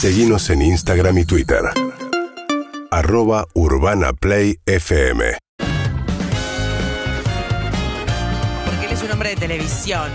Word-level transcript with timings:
Seguimos 0.00 0.48
en 0.50 0.62
Instagram 0.62 1.18
y 1.18 1.24
Twitter. 1.24 1.58
Arroba 2.88 3.48
Urbana 3.54 4.12
Play 4.12 4.60
FM. 4.64 5.38
Porque 8.64 8.86
él 8.86 8.92
es 8.92 9.02
un 9.02 9.10
hombre 9.10 9.30
de 9.30 9.34
televisión. 9.34 10.08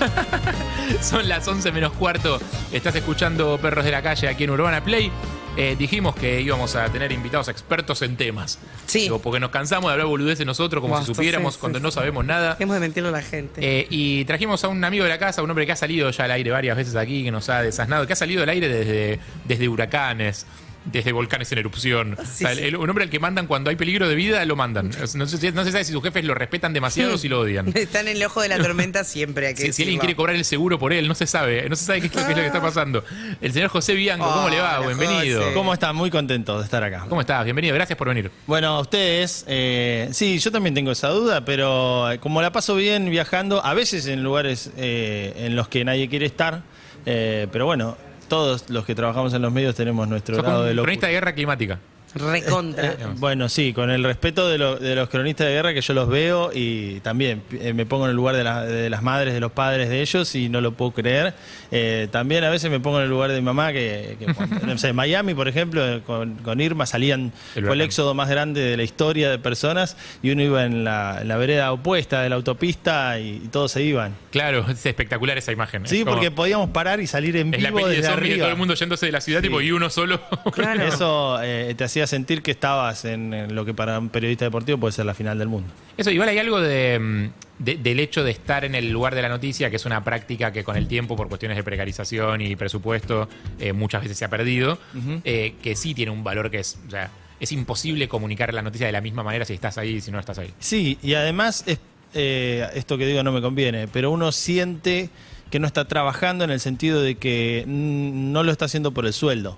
Son 1.02 1.28
las 1.28 1.46
11 1.46 1.70
menos 1.72 1.92
cuarto. 1.92 2.40
Estás 2.72 2.94
escuchando 2.94 3.58
Perros 3.58 3.84
de 3.84 3.90
la 3.90 4.00
Calle 4.00 4.26
aquí 4.26 4.44
en 4.44 4.50
Urbana 4.52 4.82
Play. 4.82 5.12
Eh, 5.56 5.76
dijimos 5.78 6.16
que 6.16 6.40
íbamos 6.40 6.74
a 6.74 6.88
tener 6.90 7.12
invitados 7.12 7.48
expertos 7.48 8.02
en 8.02 8.16
temas. 8.16 8.58
Sí. 8.86 9.00
Digo, 9.00 9.20
porque 9.20 9.38
nos 9.38 9.50
cansamos 9.50 9.88
de 9.88 9.92
hablar 9.92 10.06
boludeces 10.06 10.44
nosotros 10.44 10.80
como 10.80 10.94
Basta, 10.94 11.06
si 11.06 11.14
supiéramos 11.14 11.54
sí, 11.54 11.60
cuando 11.60 11.78
sí, 11.78 11.82
no 11.82 11.90
sabemos 11.90 12.24
nada. 12.24 12.56
Hemos 12.58 12.74
de 12.74 12.80
mentirle 12.80 13.10
a 13.10 13.12
la 13.12 13.22
gente. 13.22 13.60
Eh, 13.62 13.86
y 13.88 14.24
trajimos 14.24 14.64
a 14.64 14.68
un 14.68 14.82
amigo 14.82 15.04
de 15.04 15.10
la 15.10 15.18
casa, 15.18 15.42
un 15.42 15.50
hombre 15.50 15.66
que 15.66 15.72
ha 15.72 15.76
salido 15.76 16.10
ya 16.10 16.24
al 16.24 16.32
aire 16.32 16.50
varias 16.50 16.76
veces 16.76 16.96
aquí, 16.96 17.22
que 17.22 17.30
nos 17.30 17.48
ha 17.48 17.62
desasnado, 17.62 18.06
que 18.06 18.14
ha 18.14 18.16
salido 18.16 18.42
al 18.42 18.48
aire 18.48 18.68
desde, 18.68 19.20
desde 19.44 19.68
huracanes, 19.68 20.46
desde 20.84 21.12
volcanes 21.12 21.50
en 21.52 21.58
erupción. 21.58 22.16
O 22.18 22.24
sea, 22.26 22.52
el- 22.52 22.58
sí. 22.58 22.64
el- 22.64 22.76
un 22.76 22.88
hombre 22.88 23.04
al 23.04 23.10
que 23.10 23.18
mandan 23.18 23.46
cuando 23.46 23.70
hay 23.70 23.76
peligro 23.76 24.08
de 24.08 24.14
vida, 24.14 24.44
lo 24.44 24.56
mandan. 24.56 24.90
No, 25.14 25.26
se 25.26 25.38
sabe 25.38 25.84
si 25.84 25.92
sus 25.92 26.02
jefes 26.02 26.24
lo 26.24 26.34
respetan 26.34 26.72
demasiado 26.72 27.14
o 27.14 27.18
si 27.18 27.28
lo 27.28 27.40
odian. 27.40 27.68
Están 27.74 28.08
en 28.08 28.16
el 28.16 28.22
ojo 28.24 28.42
de 28.42 28.48
la 28.48 28.58
tormenta 28.58 29.04
siempre. 29.04 29.46
Hay 29.48 29.54
que 29.54 29.62
Si, 29.66 29.72
si 29.72 29.82
alguien 29.82 29.98
quiere 30.00 30.14
cobrar 30.16 30.36
el 30.36 30.44
seguro 30.44 30.78
por 30.78 30.92
él, 30.92 31.08
no 31.08 31.14
se 31.14 31.26
sabe, 31.26 31.68
no 31.68 31.76
se 31.76 31.84
sabe 31.84 32.00
qué, 32.02 32.06
es 32.08 32.14
lo- 32.14 32.22
qué 32.24 32.30
es 32.32 32.36
lo 32.36 32.42
que 32.42 32.46
está 32.48 32.60
pasando. 32.60 33.04
El 33.40 33.52
señor 33.52 33.68
José 33.70 33.94
Bianco, 33.94 34.30
¿cómo 34.30 34.48
le 34.48 34.60
va? 34.60 34.80
Hola, 34.80 34.86
Bienvenido. 34.88 35.40
José. 35.42 35.54
¿Cómo 35.54 35.72
están? 35.72 35.96
Muy 35.96 36.10
contentos 36.10 36.58
de 36.58 36.64
estar 36.64 36.82
acá. 36.84 37.06
¿Cómo 37.08 37.20
estás? 37.20 37.44
Bienvenido, 37.44 37.74
gracias 37.74 37.96
por 37.96 38.08
venir. 38.08 38.30
Bueno, 38.46 38.80
ustedes, 38.80 39.44
eh, 39.48 40.08
sí, 40.12 40.38
yo 40.38 40.52
también 40.52 40.74
tengo 40.74 40.90
esa 40.92 41.08
duda, 41.08 41.44
pero 41.44 42.10
eh, 42.12 42.18
como 42.18 42.42
la 42.42 42.52
paso 42.52 42.76
bien 42.76 43.10
viajando, 43.10 43.64
a 43.64 43.72
veces 43.74 44.06
en 44.06 44.22
lugares 44.22 44.70
eh, 44.76 45.32
en 45.38 45.56
los 45.56 45.68
que 45.68 45.84
nadie 45.84 46.08
quiere 46.08 46.26
estar, 46.26 46.62
eh, 47.06 47.46
pero 47.52 47.66
bueno, 47.66 47.96
todos 48.26 48.70
los 48.70 48.84
que 48.84 48.94
trabajamos 48.94 49.32
en 49.34 49.42
los 49.42 49.52
medios 49.52 49.74
tenemos 49.74 50.08
nuestro 50.08 50.34
Sos 50.36 50.44
como 50.44 50.54
grado 50.56 50.64
de 50.68 50.74
locura. 50.74 50.86
cronista 50.90 51.06
de 51.08 51.12
guerra 51.12 51.34
climática. 51.34 51.78
Recontra. 52.14 52.92
Eh, 52.92 52.96
bueno, 53.16 53.48
sí, 53.48 53.72
con 53.72 53.90
el 53.90 54.04
respeto 54.04 54.48
de, 54.48 54.58
lo- 54.58 54.76
de 54.76 54.94
los 54.94 55.08
cronistas 55.08 55.46
de 55.46 55.52
guerra 55.54 55.74
que 55.74 55.80
yo 55.80 55.94
los 55.94 56.08
veo 56.08 56.50
y 56.54 57.00
también 57.00 57.42
eh, 57.52 57.72
me 57.72 57.86
pongo 57.86 58.04
en 58.04 58.10
el 58.10 58.16
lugar 58.16 58.36
de, 58.36 58.44
la- 58.44 58.64
de 58.64 58.88
las 58.90 59.02
madres, 59.02 59.34
de 59.34 59.40
los 59.40 59.52
padres 59.52 59.88
de 59.88 60.00
ellos 60.00 60.34
y 60.34 60.48
no 60.48 60.60
lo 60.60 60.72
puedo 60.72 60.92
creer. 60.92 61.34
Eh, 61.70 62.08
también 62.10 62.44
a 62.44 62.50
veces 62.50 62.70
me 62.70 62.80
pongo 62.80 62.98
en 62.98 63.04
el 63.04 63.10
lugar 63.10 63.30
de 63.30 63.36
mi 63.36 63.42
mamá, 63.44 63.72
que, 63.72 64.16
que 64.18 64.32
cuando- 64.32 64.60
no 64.66 64.78
sé, 64.78 64.88
en 64.88 64.96
Miami, 64.96 65.34
por 65.34 65.48
ejemplo, 65.48 65.84
eh, 65.86 66.02
con, 66.06 66.34
con 66.36 66.60
Irma 66.60 66.86
salían, 66.86 67.32
El 67.54 67.64
fue 67.64 67.74
el 67.74 67.80
éxodo 67.80 68.14
más 68.14 68.28
grande 68.28 68.60
de 68.60 68.76
la 68.76 68.82
historia 68.84 69.30
de 69.30 69.38
personas 69.38 69.96
y 70.22 70.30
uno 70.30 70.42
iba 70.42 70.64
en 70.64 70.84
la, 70.84 71.18
en 71.22 71.28
la 71.28 71.36
vereda 71.36 71.72
opuesta 71.72 72.22
de 72.22 72.28
la 72.28 72.36
autopista 72.36 73.18
y, 73.18 73.40
y 73.44 73.48
todos 73.48 73.72
se 73.72 73.82
iban. 73.82 74.14
Claro, 74.30 74.64
es 74.68 74.86
espectacular 74.86 75.36
esa 75.38 75.52
imagen. 75.52 75.86
Sí, 75.86 75.98
Es 75.98 76.04
como- 76.04 76.14
porque 76.16 76.30
podíamos 76.30 76.70
parar 76.70 77.00
y 77.00 77.06
salir 77.06 77.36
en 77.36 77.52
es 77.54 77.62
la 77.62 77.68
vivo 77.70 77.80
peli 77.80 77.90
de 77.90 77.96
desde 77.96 78.08
zombie 78.10 78.28
de 78.28 78.32
arriba. 78.34 78.44
todo 78.46 78.52
el 78.52 78.58
mundo 78.58 78.74
yéndose 78.74 79.06
de 79.06 79.12
la 79.12 79.20
ciudad 79.20 79.40
tipo, 79.42 79.60
y 79.60 79.72
uno 79.72 79.90
solo. 79.90 80.20
Claro. 80.52 80.82
Eso 80.84 81.38
eh, 81.42 81.74
te 81.76 81.84
hacía 81.84 82.03
sentir 82.06 82.42
que 82.42 82.50
estabas 82.50 83.04
en, 83.04 83.32
en 83.34 83.54
lo 83.54 83.64
que 83.64 83.74
para 83.74 83.98
un 83.98 84.08
periodista 84.08 84.44
deportivo 84.44 84.78
puede 84.78 84.92
ser 84.92 85.06
la 85.06 85.14
final 85.14 85.38
del 85.38 85.48
mundo. 85.48 85.68
Eso, 85.96 86.10
igual 86.10 86.28
hay 86.28 86.38
algo 86.38 86.60
de, 86.60 86.98
mm, 86.98 87.62
de- 87.64 87.76
del 87.76 88.00
hecho 88.00 88.24
de 88.24 88.30
estar 88.30 88.64
en 88.64 88.74
el 88.74 88.90
lugar 88.90 89.14
de 89.14 89.22
la 89.22 89.28
noticia, 89.28 89.70
que 89.70 89.76
es 89.76 89.84
una 89.86 90.02
práctica 90.04 90.52
que 90.52 90.64
con 90.64 90.76
el 90.76 90.86
tiempo, 90.88 91.16
por 91.16 91.28
cuestiones 91.28 91.56
de 91.56 91.62
precarización 91.64 92.40
y 92.40 92.56
presupuesto, 92.56 93.28
eh, 93.58 93.72
muchas 93.72 94.02
veces 94.02 94.18
se 94.18 94.24
ha 94.24 94.28
perdido, 94.30 94.78
eh, 95.24 95.54
que 95.62 95.76
sí 95.76 95.94
tiene 95.94 96.10
un 96.10 96.24
valor 96.24 96.50
que 96.50 96.58
es, 96.60 96.78
o 96.86 96.90
sea, 96.90 97.10
es 97.40 97.52
imposible 97.52 98.08
comunicar 98.08 98.52
la 98.54 98.62
noticia 98.62 98.86
de 98.86 98.92
la 98.92 99.00
misma 99.00 99.22
manera 99.22 99.44
si 99.44 99.54
estás 99.54 99.76
ahí 99.78 99.96
y 99.96 100.00
si 100.00 100.10
no 100.10 100.18
estás 100.20 100.38
ahí. 100.38 100.50
Sí, 100.58 100.98
y 101.02 101.14
además 101.14 101.64
es, 101.66 101.78
eh, 102.14 102.66
esto 102.74 102.96
que 102.96 103.06
digo 103.06 103.22
no 103.22 103.32
me 103.32 103.40
conviene, 103.40 103.88
pero 103.88 104.10
uno 104.10 104.30
siente 104.32 105.10
que 105.50 105.58
no 105.60 105.66
está 105.66 105.86
trabajando 105.86 106.42
en 106.44 106.50
el 106.50 106.58
sentido 106.60 107.02
de 107.02 107.16
que 107.16 107.64
no 107.66 108.42
lo 108.42 108.50
está 108.50 108.64
haciendo 108.64 108.92
por 108.92 109.06
el 109.06 109.12
sueldo. 109.12 109.56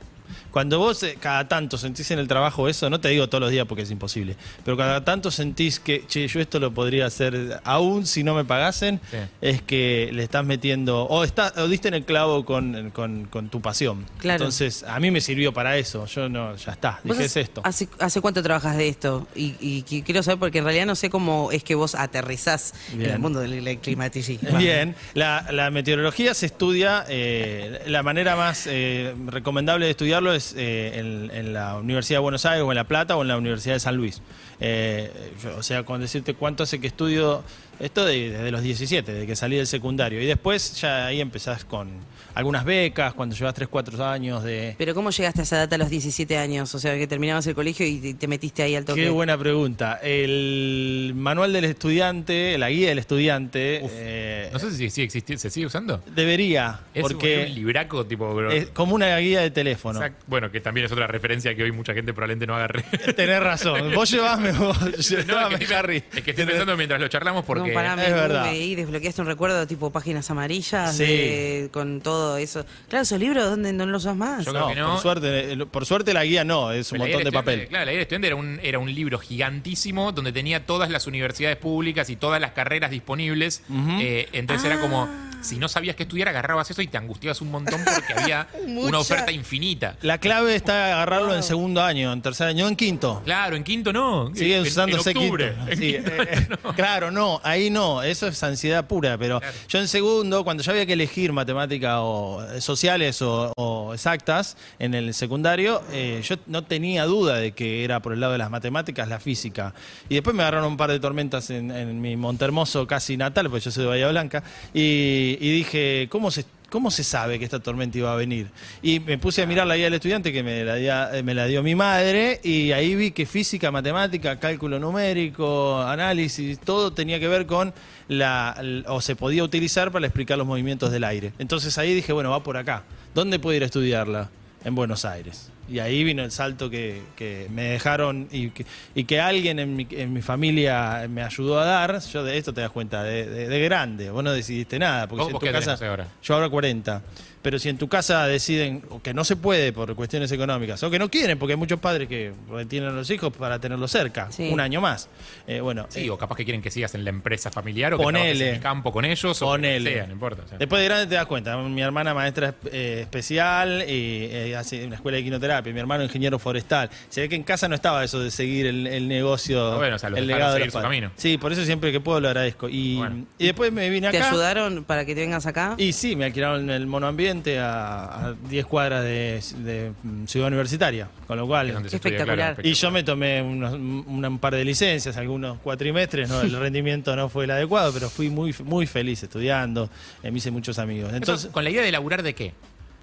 Cuando 0.57 0.79
vos 0.79 1.03
eh, 1.03 1.19
cada 1.21 1.47
tanto 1.49 1.77
sentís 1.77 2.11
en 2.13 2.19
el 2.19 2.29
trabajo 2.29 2.67
eso, 2.67 2.89
no 2.89 2.99
te 2.99 3.11
digo 3.11 3.29
todos 3.29 3.43
los 3.43 3.51
días 3.51 3.67
porque 3.67 3.83
es 3.83 3.91
imposible, 3.91 4.37
pero 4.65 4.75
cada 4.75 5.05
tanto 5.05 5.31
sentís 5.31 5.79
que, 5.79 6.07
che, 6.07 6.27
yo 6.29 6.41
esto 6.41 6.59
lo 6.59 6.73
podría 6.73 7.05
hacer 7.05 7.61
aún 7.63 8.07
si 8.07 8.25
no 8.25 8.35
me 8.35 8.43
pagasen, 8.43 8.99
Sí. 9.11 9.19
es 9.43 9.61
que 9.61 10.09
le 10.15 10.23
estás 10.23 10.47
metiendo, 10.47 11.03
o, 11.05 11.25
está, 11.25 11.53
o 11.59 11.69
diste 11.69 11.89
en 11.89 11.95
el 11.95 12.05
clavo 12.07 12.47
con, 12.47 12.91
con- 12.93 13.27
con 13.27 13.51
tu 13.51 13.61
pasión. 13.61 14.07
Claro. 14.19 14.45
Entonces, 14.45 14.83
a 14.85 14.99
mí 14.99 15.11
me 15.11 15.21
sirvió 15.21 15.53
para 15.53 15.77
eso, 15.77 16.07
yo 16.07 16.27
no, 16.31 16.57
ya 16.57 16.73
está, 16.73 17.01
¿Vos 17.05 17.19
dije, 17.19 17.27
es 17.27 17.37
esto. 17.37 17.61
¿hace, 17.63 17.87
hace 17.99 18.23
cuánto 18.23 18.43
trabajas 18.43 18.79
de 18.79 18.89
esto? 18.89 19.29
Y, 19.35 19.57
y 19.61 19.85
qui- 19.85 20.03
quiero 20.05 20.23
saber, 20.23 20.39
porque 20.39 20.57
en 20.61 20.65
realidad 20.65 20.87
no 20.87 20.95
sé 20.95 21.11
cómo 21.11 21.51
es 21.53 21.65
que 21.65 21.75
vos 21.75 21.95
aterrizás 21.95 22.73
en 22.95 23.03
el 23.03 23.19
mundo 23.19 23.41
del 23.41 23.63
del 23.63 23.79
climaticismo. 23.79 24.57
Bien, 24.57 24.95
la, 25.13 25.49
la 25.53 25.71
meteorología 25.71 26.33
se 26.33 26.47
estudia, 26.47 27.05
eh, 27.11 27.83
la 27.89 28.03
manera 28.03 28.37
más 28.37 28.67
eh, 28.67 29.15
recomendable 29.27 29.85
de 29.85 29.91
estudiarlo 29.91 30.33
es 30.33 30.46
eh, 30.57 31.29
en, 31.33 31.53
la 31.53 31.77
Universidad 31.77 32.19
de 32.19 32.23
Buenos 32.23 32.45
Aires 32.47 32.65
o 32.65 32.71
en 32.73 32.77
La 32.77 32.85
Plata 32.85 33.17
o 33.17 33.23
en 33.23 33.29
la 33.29 33.37
Universidad 33.37 33.75
de 33.75 33.81
San 33.81 33.97
Luis. 33.97 34.23
Eh, 34.61 35.11
o 35.57 35.63
sea, 35.63 35.85
con 35.85 36.01
decirte 36.01 36.35
cuánto 36.35 36.63
hace 36.63 36.81
que 36.81 36.87
estudio 36.87 37.43
esto 37.81 38.05
de- 38.05 38.31
desde 38.31 38.51
los 38.51 38.63
17, 38.63 39.13
de 39.13 39.27
que 39.27 39.37
salí 39.37 39.57
del 39.57 39.67
secundario. 39.67 40.21
Y 40.21 40.27
después 40.27 40.81
ya 40.81 41.07
ahí 41.07 41.21
empezás 41.21 41.65
con 41.65 41.89
algunas 42.35 42.65
becas, 42.67 43.15
cuando 43.15 43.35
llevas 43.35 43.55
3, 43.55 43.67
4 43.69 44.05
años 44.05 44.43
de... 44.43 44.75
Pero 44.77 44.95
¿cómo 44.95 45.09
llegaste 45.11 45.41
a 45.41 45.45
esa 45.45 45.57
data 45.57 45.77
a 45.77 45.79
los 45.79 45.89
17 45.89 46.37
años? 46.37 46.75
O 46.75 46.79
sea, 46.79 46.95
que 46.99 47.07
terminabas 47.07 47.47
el 47.47 47.55
colegio 47.55 47.87
y 47.87 47.97
te- 47.99 48.15
te 48.15 48.29
metiste 48.29 48.63
ahí 48.63 48.75
al 48.77 48.85
toque. 48.85 49.05
Qué 49.05 49.09
buena 49.11 49.39
pregunta. 49.39 49.99
El 50.03 51.13
manual 51.17 51.53
del 51.55 51.65
estudiante, 51.65 52.59
la 52.59 52.69
guía 52.69 52.91
del 52.91 52.99
estudiante, 52.99 53.81
eh, 53.91 54.51
No 54.53 54.59
sé 54.59 54.71
si 54.73 54.91
sigue 54.91 55.05
existiendo, 55.07 55.41
¿se 55.41 55.49
sigue 55.51 55.67
usando? 55.67 56.03
debería, 56.15 56.81
Es 56.93 57.03
porque 57.03 57.47
un 57.49 57.55
libraco 57.55 58.05
tipo... 58.07 58.35
bro- 58.35 58.53
es 58.53 58.69
como 58.69 58.95
una 58.95 59.17
guía 59.19 59.41
de 59.41 59.51
teléfono. 59.51 59.99
Exacto. 59.99 60.25
Bueno, 60.27 60.51
que 60.51 60.61
también 60.61 60.85
es 60.87 60.93
otra 60.93 61.07
referencia 61.07 61.55
que 61.55 61.63
hoy 61.63 61.73
mucha 61.73 61.95
gente 61.95 62.13
probablemente 62.13 62.47
no 62.47 62.55
agarre. 62.57 62.83
Tenés 63.17 63.41
razón. 63.41 63.95
Vos 63.95 64.11
llevame, 64.11 64.53
vos 64.53 64.79
No, 65.27 65.49
es, 65.49 65.59
que 65.69 65.75
Harry. 65.75 66.03
es 66.15 66.23
que 66.23 66.31
estoy 66.33 66.45
pensando 66.45 66.77
mientras 66.77 67.01
lo 67.01 67.09
charlamos 67.09 67.45
porque... 67.47 67.66
No, 67.66 67.66
pará, 67.75 67.93
Es 67.93 67.97
me, 67.97 68.15
verdad. 68.15 68.45
me 68.45 68.57
y 68.59 68.75
desbloqueaste 68.75 69.21
un 69.21 69.27
recuerdo 69.27 69.67
tipo 69.67 69.91
páginas 69.91 70.31
amarillas 70.31 70.97
Sí. 70.97 71.05
de- 71.05 71.69
con 71.73 72.01
todo 72.01 72.37
eso. 72.37 72.65
Claro, 72.89 73.03
esos 73.03 73.19
libros, 73.19 73.45
¿dónde 73.51 73.73
no 73.73 73.87
los 73.87 74.03
usas 74.05 74.17
más? 74.17 74.45
Yo 74.45 74.53
creo 74.53 74.63
No, 74.63 74.69
que 74.75 74.81
no. 74.81 74.93
Por, 74.93 75.01
suerte, 75.03 75.67
por 75.71 75.87
suerte 75.87 76.15
la 76.15 76.25
guía 76.25 76.45
no, 76.45 76.73
es 76.73 76.93
un 76.93 76.99
La 76.99 77.05
montón 77.05 77.25
de 77.25 77.33
papel. 77.33 77.69
Claro, 77.69 77.85
la 77.85 77.91
guía 77.93 77.99
del 77.99 78.03
estudiante 78.03 78.27
era 78.29 78.37
un, 78.37 78.61
era 78.63 78.79
un 78.79 78.95
libro 78.95 79.19
gigantísimo 79.19 80.13
donde 80.13 80.33
tenía 80.33 80.67
todas 80.67 80.91
las 80.91 81.07
universidades 81.07 81.57
públicas 81.57 82.11
y 82.11 82.17
todas 82.17 82.41
las 82.41 82.53
carreras 82.53 82.91
disponibles. 82.91 83.63
Eh, 84.01 84.29
entonces 84.33 84.71
era 84.71 84.81
como, 84.81 85.09
si 85.47 85.59
no 85.59 85.69
sabías 85.69 85.97
qué 85.97 86.03
estudiar, 86.05 86.29
agarrabas 86.29 86.71
eso 86.71 86.83
y 86.83 86.87
te 86.87 86.97
angustiabas 86.99 87.41
un 87.41 87.51
montón 87.51 87.83
porque 87.85 88.13
había 88.13 88.49
una 88.67 88.99
oferta 88.99 89.33
infinita. 89.33 89.97
La 90.03 90.19
clave 90.19 90.55
está 90.55 90.87
agarrarlo 90.95 91.35
en 91.35 91.43
segundo 91.43 91.83
año, 91.83 92.13
en 92.13 92.23
tercer 92.23 92.49
año, 92.49 92.69
en 92.69 92.77
quinto. 92.77 93.23
Claro, 93.25 93.57
en 93.57 93.65
quinto 93.65 93.93
no. 93.93 94.31
Sigue 94.35 94.57
En- 94.57 94.63
usándose 94.63 95.11
en 95.13 95.17
octubre. 95.17 95.55
quinto. 95.55 95.71
En 95.73 95.79
Sí, 95.79 95.93
quinto 95.95 96.11
eh, 96.13 96.49
no. 96.65 96.75
Claro, 96.77 97.11
no, 97.11 97.41
ahí 97.45 97.71
no, 97.71 98.03
eso 98.03 98.27
es 98.27 98.43
ansiedad 98.43 98.87
pura, 98.87 99.17
pero 99.19 99.41
Claro. 99.41 99.55
yo 99.69 99.79
en 99.79 99.89
segundo, 99.89 100.45
cuando 100.45 100.63
ya 100.63 100.73
había 100.73 100.87
que 100.87 100.93
elegir 100.95 101.33
matemáticas 101.33 101.97
o 102.01 102.45
eh, 102.53 102.61
sociales 102.61 103.23
o, 103.23 103.53
o 103.57 103.95
exactas 103.95 104.57
en 104.79 104.95
el 104.95 105.15
secundario, 105.15 105.83
eh, 105.93 106.21
yo 106.25 106.37
no 106.47 106.65
tenía 106.65 107.05
duda 107.05 107.37
de 107.37 107.53
que 107.53 107.85
era 107.85 108.01
por 108.01 108.13
el 108.13 108.21
lado 108.21 108.33
de 108.33 108.39
las 108.39 108.51
matemáticas 108.51 109.09
la 109.09 109.21
física. 109.21 109.75
Y 110.09 110.15
después 110.15 110.35
me 110.35 110.43
agarraron 110.43 110.69
un 110.73 110.77
par 110.77 110.91
de 110.91 111.01
tormentas 111.01 111.51
en, 111.51 111.71
en 111.71 112.01
mi 112.01 112.17
Montermoso 112.17 112.87
casi 112.87 113.17
natal, 113.17 113.49
porque 113.51 113.65
yo 113.65 113.71
soy 113.71 113.85
de 113.85 113.89
Bahía 113.91 114.09
Blanca, 114.09 114.43
y, 114.75 115.36
y 115.41 115.51
dije, 115.51 116.09
¿cómo 116.11 116.31
se 116.31 116.45
¿Cómo 116.69 116.91
se 116.91 117.05
sabe 117.05 117.39
que 117.39 117.45
esta 117.45 117.61
tormenta 117.61 117.97
iba 117.97 118.13
a 118.13 118.17
venir? 118.17 118.49
Y 118.83 118.99
me 118.99 119.19
puse 119.19 119.41
a 119.41 119.47
mirar 119.47 119.69
la 119.69 119.77
guía 119.77 119.85
del 119.85 119.95
estudiante 119.95 120.33
que 120.33 120.43
me 120.43 120.65
la, 120.65 121.17
eh, 121.17 121.23
me 121.23 121.33
la 121.33 121.47
dio 121.47 121.63
mi 121.63 121.77
madre 121.77 122.41
y 122.43 122.73
ahí 122.73 122.97
vi 122.97 123.13
que 123.13 123.25
física, 123.25 123.71
matemática, 123.71 124.41
cálculo 124.41 124.81
numérico, 124.81 125.81
análisis, 125.81 126.59
todo 126.59 126.93
tenía 126.93 127.21
que 127.21 127.29
ver 127.29 127.47
con 127.47 127.73
la, 128.09 128.61
o 128.89 129.01
se 129.01 129.15
podía 129.15 129.45
utilizar 129.45 129.93
para 129.93 130.07
explicar 130.07 130.39
los 130.39 130.47
movimientos 130.47 130.91
del 130.91 131.05
aire. 131.05 131.33
Entonces 131.39 131.79
ahí 131.79 131.95
dije, 131.95 132.13
bueno, 132.13 132.31
va 132.31 132.43
por 132.43 132.57
acá. 132.57 132.83
¿Dónde 133.15 133.39
puedo 133.39 133.57
ir 133.57 133.63
a 133.63 133.67
estudiarla? 133.67 134.29
En 134.65 134.75
Buenos 134.75 135.05
Aires. 135.05 135.53
Y 135.69 135.79
ahí 135.81 136.05
vino 136.05 136.23
el 136.23 136.31
salto 136.31 136.71
que, 136.71 137.03
que 137.17 137.49
me 137.51 137.63
dejaron 137.65 138.29
y 138.31 138.51
que, 138.51 138.65
y 138.95 139.05
que 139.05 139.21
alguien 139.21 139.59
en 139.59 139.75
mi, 139.75 139.87
en 139.91 140.13
mi 140.13 140.23
familia 140.23 141.07
me 141.11 141.23
ayudó 141.23 141.59
a 141.59 141.65
dar. 141.65 142.01
Yo 142.01 142.23
de 142.23 142.39
esto 142.39 142.55
te 142.55 142.61
das 142.61 142.71
cuenta, 142.71 143.03
de, 143.03 143.27
de- 143.27 143.49
de 143.49 143.61
grande. 143.61 144.11
Vos 144.11 144.23
no 144.23 144.33
decidiste 144.33 144.79
nada. 144.79 145.09
Porque 145.09 145.23
¿Vos- 145.23 145.27
si 145.27 145.31
en 145.31 145.33
vos 145.35 145.41
tu 145.41 145.47
qué 145.47 145.53
casa, 145.53 145.77
ahora? 145.89 146.07
yo 146.23 146.35
ahora 146.35 146.49
40. 146.49 147.03
Pero 147.43 147.59
si 147.59 147.69
en 147.69 147.79
tu 147.79 147.89
casa 147.89 148.27
deciden 148.27 148.83
que 149.03 149.15
no 149.15 149.23
se 149.25 149.37
puede 149.37 149.73
por 149.73 149.95
cuestiones 149.95 150.33
económicas, 150.33 150.83
o 150.83 150.91
que 150.91 150.99
no 150.99 151.09
quieren, 151.11 151.39
porque 151.39 151.53
hay 151.53 151.59
muchos 151.59 151.79
padres 151.79 152.09
que 152.09 152.33
tienen 152.69 152.89
a 152.89 152.93
los 152.93 153.09
hijos 153.11 153.33
para 153.37 153.59
tenerlos 153.61 153.91
cerca, 153.91 154.31
Sí. 154.33 154.49
un 154.53 154.59
año 154.61 154.81
más. 154.81 155.09
Eh, 155.47 155.61
bueno, 155.61 155.87
Sí, 155.89 156.07
eh, 156.07 156.11
o 156.11 156.19
capaz 156.19 156.37
que 156.37 156.45
quieren 156.45 156.61
que 156.63 156.71
sigas 156.71 156.95
en 156.95 157.05
la 157.05 157.11
empresa 157.11 157.51
familiar 157.51 157.95
o 157.95 157.99
que 157.99 158.05
trabajes 158.05 158.41
en 158.41 158.47
el 158.55 158.61
campo 158.61 158.93
con 158.93 159.05
ellos 159.05 159.43
o 159.43 159.57
que 159.57 159.81
sea, 159.81 160.07
no 160.07 160.13
importa. 160.13 160.43
o 160.45 160.49
sea. 160.49 160.59
Después 160.59 160.81
de 160.81 160.87
grande 160.89 161.07
te 161.07 161.15
das 161.15 161.27
cuenta, 161.27 161.57
mi 161.57 161.83
hermana 161.83 162.15
maestra 162.15 162.55
eh, 162.73 162.99
especial 163.03 163.85
y 163.89 164.29
eh, 164.31 164.57
hace 164.57 164.85
una 164.85 164.97
escuela 164.97 165.17
de 165.17 165.23
quinoterapia 165.25 165.47
terapia, 165.47 165.73
mi 165.73 165.79
hermano 165.81 166.03
ingeniero 166.03 166.39
forestal. 166.41 166.91
Se 167.09 167.21
ve 167.21 167.29
que 167.29 167.37
en 167.37 167.43
casa 167.45 167.69
no 167.69 167.75
estaba 167.77 168.03
eso 168.03 168.19
de 168.19 168.31
seguir 168.33 168.67
el, 168.67 168.87
el 168.89 169.07
negocio, 169.07 169.75
Ah, 169.75 169.77
bueno, 169.77 169.97
o 169.97 169.99
sea, 169.99 170.11
los 170.11 170.19
el 170.19 170.27
legado 170.27 170.55
de 170.55 170.65
los 170.65 170.73
su 170.73 170.81
camino. 170.81 171.13
Sí, 171.15 171.39
por 171.39 171.53
eso 171.53 171.65
siempre 171.65 171.93
que 171.93 172.01
puedo 172.01 172.21
lo 172.21 172.29
agradezco. 172.29 172.69
Y, 172.69 172.97
Bueno. 172.97 173.27
y 173.39 173.47
después 173.47 173.71
me 173.73 173.89
vine 173.91 174.11
¿Te 174.11 174.19
acá. 174.19 174.31
ayudaron 174.31 174.83
para 174.85 175.05
que 175.05 175.15
te 175.15 175.21
vengas 175.21 175.47
acá? 175.47 175.75
Y 175.79 175.93
sí, 175.93 176.17
me 176.17 176.25
alquilaron 176.25 176.69
el 176.71 176.87
monoambiente 176.87 177.36
a, 177.61 178.29
a 178.29 178.35
10 178.49 178.67
cuadras 178.67 179.03
de, 179.05 179.41
de, 179.59 179.93
Ciudad 180.27 180.49
Universitaria, 180.49 181.09
con 181.27 181.37
lo 181.37 181.47
cual... 181.47 181.71
Es 181.71 181.95
espectacular. 181.95 182.55
claro, 182.55 182.69
Y 182.69 182.73
yo 182.75 182.91
me 182.91 183.03
tomé 183.03 183.43
unos- 183.43 183.75
un, 183.75 184.25
un 184.25 184.39
par 184.39 184.55
de 184.55 184.65
licencias, 184.65 185.17
algunos 185.17 185.59
cuatrimestres, 185.59 186.29
¿no? 186.29 186.41
el 186.41 186.53
rendimiento 186.59 187.15
no 187.17 187.29
fue 187.29 187.45
el 187.45 187.51
adecuado, 187.51 187.93
pero 187.93 188.09
fui 188.11 188.31
muy, 188.31 188.55
muy 188.65 188.87
feliz 188.87 189.23
estudiando, 189.23 189.91
eh, 190.23 190.31
me 190.31 190.39
hice 190.39 190.51
muchos 190.51 190.79
amigos. 190.79 191.13
Entonces, 191.13 191.51
¿Con 191.51 191.65
la 191.65 191.71
idea 191.71 191.83
de 191.83 191.93
laburar 191.93 192.23
de 192.23 192.35
qué? 192.35 192.53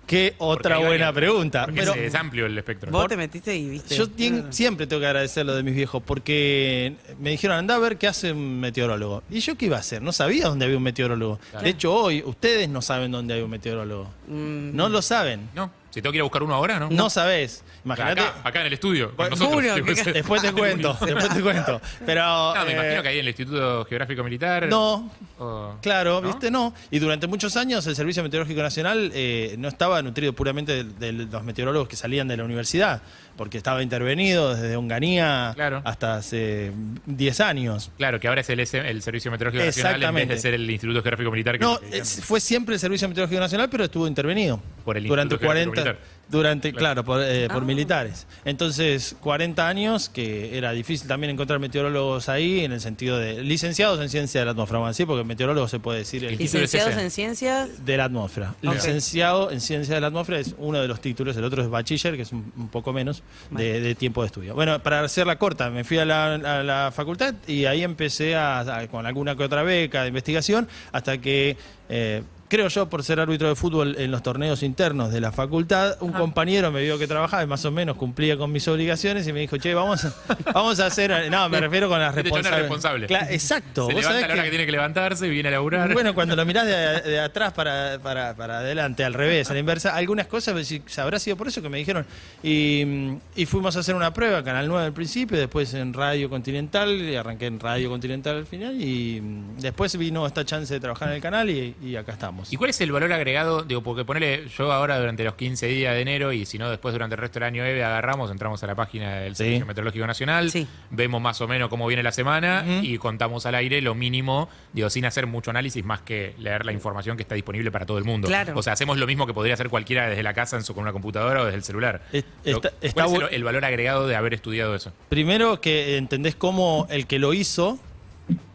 Qué 0.05 0.35
otra 0.37 0.75
hay 0.75 0.81
buena 0.83 1.05
varias- 1.07 1.13
pregunta. 1.13 1.65
Porque 1.65 1.79
Pero 1.81 1.93
es, 1.95 2.13
amplio 2.15 2.45
el 2.45 2.57
espectro. 2.57 2.91
Vos 2.91 3.07
te 3.07 3.17
metiste 3.17 3.55
y 3.55 3.69
viste. 3.69 3.95
yo 3.95 4.07
tien- 4.09 4.51
siempre 4.51 4.85
tengo 4.87 4.99
que 4.99 5.07
agradecer 5.07 5.45
lo 5.45 5.55
de 5.55 5.63
mis 5.63 5.75
viejos, 5.75 6.01
porque 6.03 6.95
me 7.19 7.31
dijeron, 7.31 7.57
anda 7.57 7.75
a 7.75 7.79
ver 7.79 7.97
qué 7.97 8.07
hace 8.07 8.31
un 8.31 8.59
meteorólogo. 8.59 9.23
¿Y 9.29 9.39
yo 9.39 9.55
qué 9.57 9.65
iba 9.67 9.77
a 9.77 9.79
hacer? 9.79 10.01
No 10.01 10.11
sabía 10.11 10.47
dónde 10.47 10.65
había 10.65 10.77
un 10.77 10.83
meteorólogo. 10.83 11.39
Claro. 11.51 11.63
De 11.63 11.69
hecho, 11.71 11.93
hoy 11.93 12.21
ustedes 12.25 12.69
no 12.69 12.81
saben 12.81 13.11
dónde 13.11 13.33
hay 13.35 13.41
un 13.41 13.49
meteorólogo. 13.49 14.09
Mm, 14.27 14.75
No 14.75 14.89
lo 14.89 15.01
saben. 15.01 15.49
No, 15.55 15.71
si 15.93 16.01
tengo 16.01 16.11
que 16.11 16.17
ir 16.17 16.21
a 16.21 16.23
buscar 16.23 16.41
uno 16.41 16.55
ahora, 16.55 16.79
¿no? 16.79 16.89
No, 16.89 17.07
sabés. 17.07 17.63
Imagínate. 17.85 18.21
Acá, 18.21 18.33
acá 18.43 18.61
en 18.61 18.67
el 18.67 18.73
estudio, 18.73 19.07
con 19.09 19.17
Bueno, 19.17 19.29
nosotros. 19.31 19.53
Julio, 19.55 19.75
digo, 19.75 19.85
que- 19.85 19.91
ese- 19.93 20.11
Después 20.13 20.41
te 20.41 20.51
cuento, 20.51 20.97
después 21.05 21.29
te 21.29 21.41
cuento. 21.41 21.79
Pero. 22.05 22.55
No, 22.55 22.65
me 22.65 22.71
eh, 22.71 22.73
imagino 22.73 23.01
que 23.03 23.07
ahí 23.09 23.15
en 23.15 23.21
el 23.21 23.27
Instituto 23.27 23.85
Geográfico 23.85 24.23
Militar. 24.23 24.67
No, 24.67 25.11
o- 25.37 25.75
Claro, 25.81 26.19
¿no? 26.21 26.27
¿viste? 26.29 26.49
No. 26.49 26.73
Y 26.89 26.97
durante 26.99 27.27
muchos 27.27 27.55
años 27.57 27.85
el 27.85 27.95
Servicio 27.95 28.23
Meteorológico 28.23 28.61
Nacional 28.63 29.11
eh, 29.13 29.55
no 29.59 29.67
estaba 29.67 30.01
nutrido 30.01 30.33
puramente 30.33 30.83
de 30.83 31.11
los 31.13 31.43
meteorólogos 31.43 31.87
que 31.87 31.95
salían 31.95 32.27
de 32.27 32.37
la 32.37 32.43
universidad, 32.43 33.01
porque 33.35 33.57
estaba 33.57 33.81
intervenido 33.81 34.53
desde 34.55 34.75
Onganía 34.75 35.51
Claro. 35.55 35.81
hasta 35.85 36.15
hace 36.15 36.71
10 37.05 37.39
años. 37.41 37.91
Claro, 37.97 38.19
que 38.19 38.27
ahora 38.27 38.41
es 38.41 38.49
el, 38.49 38.59
el 38.59 39.01
Servicio 39.01 39.31
Meteorológico 39.31 39.65
Nacional 39.65 40.03
en 40.03 40.15
vez 40.15 40.27
de 40.29 40.37
ser 40.37 40.53
el 40.53 40.69
Instituto 40.69 41.01
Geográfico 41.01 41.31
Militar. 41.31 41.57
Que 41.57 41.65
No, 41.65 41.79
fue 42.21 42.39
siempre 42.39 42.75
el 42.75 42.79
Servicio 42.79 43.07
Meteorológico 43.07 43.39
Nacional, 43.41 43.69
pero 43.69 43.85
estuvo 43.85 44.07
intervenido. 44.07 44.61
Por 44.85 44.97
el 44.97 45.07
durante 45.07 45.35
Instituto 45.35 45.53
Geográfico 45.53 45.71
40 45.73 45.91
Militar. 45.99 46.12
Durante 46.33 46.73
claro, 46.73 47.03
por, 47.05 47.21
eh, 47.23 47.47
por 47.47 47.61
Ah. 47.63 47.65
militares. 47.65 48.27
Entonces, 48.43 49.15
40 49.21 49.67
años 49.67 50.09
que 50.09 50.57
era 50.57 50.71
difícil 50.71 51.07
también 51.07 51.31
encontrar 51.31 51.59
meteorólogos 51.59 52.27
ahí 52.29 52.65
en 52.65 52.71
el 52.73 52.81
sentido 52.81 53.17
de 53.17 53.43
licenciados 53.43 53.99
en 54.01 54.09
ciencia 54.09 54.41
de 54.41 54.45
la 54.45 54.51
atmósfera, 54.51 54.79
vamos 54.79 54.87
a 54.87 54.91
decir, 54.91 55.07
porque 55.07 55.23
meteorólogo 55.23 55.67
se 55.67 55.79
puede 55.79 55.99
decir 55.99 56.23
el 56.25 56.37
Licenciados 56.37 56.95
en 56.97 57.09
ciencias. 57.11 57.85
de 57.85 57.97
la 57.97 58.05
atmósfera. 58.05 58.55
Licenciado 58.61 59.51
en 59.51 59.61
Ciencia 59.61 59.95
de 59.95 60.01
la 60.01 60.07
Atmósfera 60.07 60.39
es 60.39 60.55
uno 60.57 60.79
de 60.81 60.87
los 60.87 60.99
títulos, 60.99 61.37
el 61.37 61.43
otro 61.43 61.61
es 61.63 61.69
Bachiller, 61.69 62.15
que 62.15 62.23
es 62.23 62.31
un, 62.31 62.51
un 62.57 62.67
poco 62.69 62.91
menos 62.93 63.23
de, 63.51 63.79
de 63.79 63.95
tiempo 63.95 64.21
de 64.21 64.27
estudio. 64.27 64.55
Bueno, 64.55 64.81
para 64.81 65.01
hacerla 65.01 65.37
corta, 65.37 65.69
me 65.69 65.83
fui 65.83 65.97
a 65.99 66.05
la, 66.05 66.33
a 66.35 66.63
la 66.63 66.91
facultad 66.93 67.35
y 67.47 67.65
ahí 67.65 67.83
empecé 67.83 68.35
a, 68.35 68.59
a- 68.59 68.87
con 68.87 69.05
alguna 69.05 69.35
que 69.35 69.43
otra 69.43 69.63
beca 69.63 70.01
de 70.01 70.07
investigación 70.09 70.67
hasta 70.91 71.17
que... 71.19 71.55
eh, 71.89 72.23
Creo 72.53 72.67
yo, 72.67 72.87
por 72.87 73.03
ser 73.03 73.19
árbitro 73.19 73.47
de 73.49 73.55
fútbol 73.55 73.95
en 73.97 74.11
los 74.11 74.21
torneos 74.21 74.61
internos 74.61 75.11
de 75.11 75.19
la 75.19 75.31
facultad, 75.31 75.97
un 76.01 76.11
compañero 76.11 76.71
me 76.71 76.83
vio 76.83 76.99
que 76.99 77.07
trabajaba 77.07 77.41
y 77.41 77.47
más 77.47 77.65
o 77.65 77.71
menos 77.71 77.97
cumplía 77.97 78.37
con 78.37 78.51
mis 78.51 78.67
obligaciones 78.67 79.27
y 79.27 79.33
me 79.33 79.39
dijo, 79.39 79.57
che, 79.57 79.73
vamos 79.73 80.05
a, 80.05 80.13
vamos 80.53 80.79
a 80.79 80.85
hacer... 80.85 81.31
No, 81.31 81.49
me 81.49 81.59
refiero 81.59 81.89
con 81.89 81.99
las 81.99 82.13
chabón 82.13 82.27
es 82.27 82.31
responsables. 82.51 83.09
responsable. 83.09 83.33
Exacto. 83.33 83.87
Se 83.87 83.93
vos 83.95 84.03
levanta 84.03 84.07
sabés 84.09 84.23
a 84.23 84.27
la 84.27 84.33
hora 84.33 84.43
que- 84.43 84.45
que 84.45 84.49
tiene 84.51 84.65
que 84.67 84.71
levantarse, 84.71 85.27
viene 85.29 85.49
a 85.49 85.53
laburar. 85.53 85.91
bueno, 85.93 86.13
cuando 86.13 86.35
lo 86.35 86.45
mirás 86.45 86.67
de, 86.67 87.01
de 87.09 87.19
atrás 87.21 87.53
para, 87.53 87.97
para, 88.03 88.35
para 88.35 88.59
adelante, 88.59 89.03
al 89.03 89.15
revés, 89.15 89.49
a 89.49 89.53
la 89.53 89.59
inversa, 89.59 89.95
algunas 89.95 90.27
cosas, 90.27 90.53
habrá 90.99 91.17
sido 91.17 91.35
por 91.35 91.47
eso 91.47 91.59
que 91.63 91.69
me 91.69 91.79
dijeron. 91.79 92.05
Y, 92.43 92.83
mm, 92.85 93.15
y 93.35 93.47
fuimos 93.47 93.75
a 93.77 93.79
hacer 93.79 93.95
una 93.95 94.13
prueba, 94.13 94.43
Canal 94.43 94.67
9 94.67 94.85
al 94.85 94.93
principio, 94.93 95.39
después 95.39 95.73
en 95.73 95.91
Radio 95.91 96.29
Continental, 96.29 96.91
y 96.91 97.15
arranqué 97.15 97.47
en 97.47 97.59
Radio 97.59 97.89
Continental 97.89 98.35
al 98.37 98.45
final, 98.45 98.79
y 98.79 99.19
mm, 99.21 99.57
después 99.57 99.97
vino 99.97 100.27
esta 100.27 100.45
chance 100.45 100.71
de 100.71 100.79
trabajar 100.79 101.09
en 101.09 101.15
el 101.15 101.21
canal 101.21 101.49
y, 101.49 101.75
y 101.81 101.95
acá 101.95 102.11
estamos. 102.11 102.42
¿Y 102.51 102.57
cuál 102.57 102.69
es 102.71 102.81
el 102.81 102.91
valor 102.91 103.11
agregado? 103.13 103.63
Digo, 103.63 103.81
porque 103.81 104.05
ponele 104.05 104.47
yo 104.49 104.71
ahora 104.71 104.99
durante 104.99 105.23
los 105.23 105.35
15 105.35 105.67
días 105.67 105.93
de 105.93 106.01
enero 106.01 106.31
y 106.33 106.45
si 106.45 106.57
no 106.57 106.69
después 106.69 106.93
durante 106.93 107.15
el 107.15 107.21
resto 107.21 107.39
del 107.39 107.43
año 107.47 107.63
Eve 107.65 107.83
agarramos, 107.83 108.31
entramos 108.31 108.61
a 108.63 108.67
la 108.67 108.75
página 108.75 109.15
del 109.19 109.35
Sí. 109.35 109.43
Servicio 109.43 109.65
Meteorológico 109.65 110.07
Nacional, 110.07 110.51
Sí. 110.51 110.67
vemos 110.89 111.21
más 111.21 111.39
o 111.41 111.47
menos 111.47 111.69
cómo 111.69 111.87
viene 111.87 112.03
la 112.03 112.11
semana 112.11 112.63
y 112.81 112.97
contamos 112.97 113.45
al 113.45 113.55
aire 113.55 113.81
lo 113.81 113.95
mínimo, 113.95 114.49
digo, 114.73 114.89
sin 114.89 115.05
hacer 115.05 115.27
mucho 115.27 115.49
análisis 115.51 115.83
más 115.83 116.01
que 116.01 116.33
leer 116.39 116.65
la 116.65 116.71
información 116.73 117.17
que 117.17 117.23
está 117.23 117.35
disponible 117.35 117.71
para 117.71 117.85
todo 117.85 117.97
el 117.97 118.03
mundo. 118.03 118.27
Claro. 118.27 118.53
O 118.55 118.63
sea, 118.63 118.73
hacemos 118.73 118.97
lo 118.97 119.07
mismo 119.07 119.25
que 119.27 119.33
podría 119.33 119.53
hacer 119.53 119.69
cualquiera 119.69 120.09
desde 120.09 120.23
la 120.23 120.33
casa 120.33 120.55
en 120.57 120.63
su, 120.63 120.73
con 120.73 120.83
una 120.83 120.91
computadora 120.93 121.41
o 121.41 121.45
desde 121.45 121.57
el 121.57 121.63
celular. 121.63 122.01
Es- 122.11 122.23
Lo- 122.45 122.57
está- 122.57 122.69
¿Cuál 122.69 122.79
está 122.81 123.05
es 123.05 123.13
el, 123.13 123.23
el 123.35 123.43
valor 123.43 123.65
agregado 123.65 124.07
de 124.07 124.15
haber 124.15 124.33
estudiado 124.33 124.75
eso? 124.75 124.91
Primero 125.09 125.61
que 125.61 125.97
entendés 125.97 126.35
cómo 126.35 126.87
el 126.89 127.07
que 127.07 127.19
lo 127.19 127.33
hizo, 127.33 127.79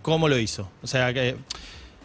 cómo 0.02 0.28
lo 0.28 0.38
hizo. 0.38 0.70
O 0.82 0.86
sea, 0.86 1.12
que 1.12 1.36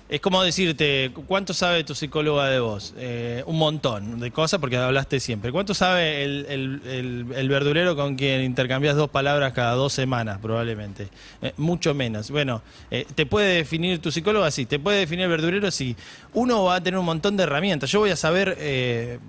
es 0.10 0.22
como 0.22 0.44
decirte, 0.44 1.12
¿cuánto 1.28 1.54
sabe 1.54 1.84
tu 1.84 1.96
psicóloga 1.96 2.48
de 2.50 2.60
vos? 2.60 2.94
Eh, 2.98 3.44
un 3.48 3.58
montón 3.58 4.20
de 4.20 4.30
cosas 4.32 4.60
porque 4.60 4.78
hablaste 4.78 5.20
siempre. 5.20 5.52
¿Cuánto 5.52 5.74
sabe 5.74 6.24
el, 6.24 6.46
el- 6.50 6.82
el- 6.86 7.26
el 7.36 7.50
verdulero 7.50 7.96
con 7.96 8.16
quien 8.16 8.42
intercambias 8.44 8.96
dos 8.96 9.10
palabras 9.10 9.54
cada 9.54 9.74
dos 9.74 9.94
semanas, 9.94 10.38
probablemente? 10.42 11.08
Eh, 11.42 11.54
mucho 11.58 11.94
menos. 11.94 12.30
Bueno, 12.30 12.62
eh, 12.92 13.08
¿te 13.16 13.26
puede 13.26 13.56
definir 13.56 14.00
tu 14.00 14.12
psicóloga? 14.12 14.52
Sí. 14.52 14.66
¿Te 14.66 14.78
puede 14.78 15.00
definir 15.00 15.24
el 15.26 15.32
verdulero? 15.32 15.72
Sí. 15.72 15.96
Uno 16.34 16.64
va 16.66 16.76
a 16.76 16.84
tener 16.84 17.00
un 17.00 17.06
montón 17.06 17.36
de 17.38 17.44
herramientas. 17.44 17.90
Yo 17.92 18.00
voy 18.00 18.12
a 18.12 18.16
saber... 18.16 18.56
eh, 18.60 19.20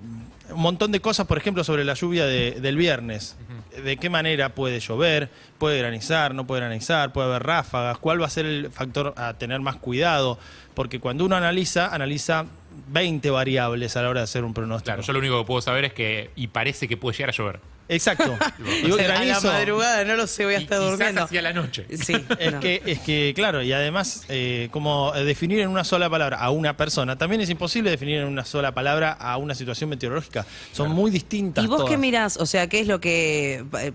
un 0.51 0.61
montón 0.61 0.93
de 0.93 1.01
cosas, 1.01 1.27
por 1.27 1.39
ejemplo, 1.39 1.65
sobre 1.65 1.85
la 1.85 1.95
lluvia 1.95 2.27
de- 2.27 2.61
del 2.61 2.77
viernes. 2.77 3.35
De 3.83 3.97
qué 3.97 4.11
manera 4.11 4.51
puede 4.51 4.79
llover, 4.79 5.31
puede 5.59 5.79
granizar, 5.79 6.35
no 6.35 6.47
puede 6.47 6.61
granizar, 6.61 7.13
puede 7.15 7.29
haber 7.29 7.43
ráfagas, 7.45 7.97
cuál 7.99 8.21
va 8.21 8.27
a 8.27 8.31
ser 8.31 8.45
el 8.45 8.71
factor 8.71 9.15
a 9.17 9.33
tener 9.35 9.61
más 9.61 9.77
cuidado. 9.77 10.39
Porque 10.75 11.01
cuando 11.01 11.25
uno 11.25 11.37
analiza, 11.37 11.95
analiza 11.95 12.47
20 12.89 13.31
variables 13.31 13.97
a 13.97 14.03
la 14.03 14.11
hora 14.11 14.21
de 14.21 14.25
hacer 14.25 14.45
un 14.45 14.55
pronóstico. 14.55 14.87
Claro, 14.87 15.03
yo 15.03 15.13
lo 15.13 15.19
único 15.21 15.39
que 15.39 15.47
puedo 15.47 15.61
saber 15.61 15.85
es 15.85 15.93
que, 15.93 16.31
y 16.37 16.49
parece 16.49 16.89
que 16.89 16.97
puede 16.97 17.17
llegar 17.17 17.31
a 17.31 17.33
llover. 17.33 17.61
Exacto. 17.89 18.37
y 18.83 18.91
O 18.91 18.97
sea, 18.97 19.21
a 19.21 19.25
la 19.25 19.41
madrugada, 19.41 20.05
no 20.05 20.17
lo 20.17 20.27
sé, 20.27 20.45
voy 20.45 20.55
a 20.55 20.59
estar 20.59 20.79
durmiendo. 20.79 21.23
hacia 21.23 21.43
la 21.43 21.53
noche. 21.53 21.87
Sí. 21.91 22.15
Es 22.39 22.53
no. 22.53 22.61
que, 22.61 22.83
es 22.87 22.99
que, 23.01 23.33
claro, 23.35 23.63
y 23.63 23.73
además, 23.73 24.25
eh, 24.29 24.69
como 24.71 25.13
definir 25.13 25.61
en 25.61 25.69
una 25.69 25.85
sola 25.85 26.09
palabra 26.09 26.39
a 26.39 26.51
una 26.51 26.77
persona, 26.77 27.17
también 27.17 27.41
es 27.43 27.51
imposible 27.51 27.91
definir 27.91 28.21
en 28.21 28.27
una 28.27 28.45
sola 28.45 28.73
palabra 28.73 29.13
a 29.13 29.37
una 29.37 29.55
situación 29.55 29.91
meteorológica. 29.91 30.47
Son 30.73 30.91
muy 30.91 31.11
distintas. 31.11 31.65
¿Y 31.65 31.69
vos 31.69 31.83
qué 31.83 31.89
todas. 31.89 32.01
mirás? 32.01 32.37
O 32.39 32.47
sea, 32.47 32.69
¿qué 32.69 32.81
es 32.81 32.87
lo 32.87 33.01
que, 33.01 33.65
eh, 33.81 33.93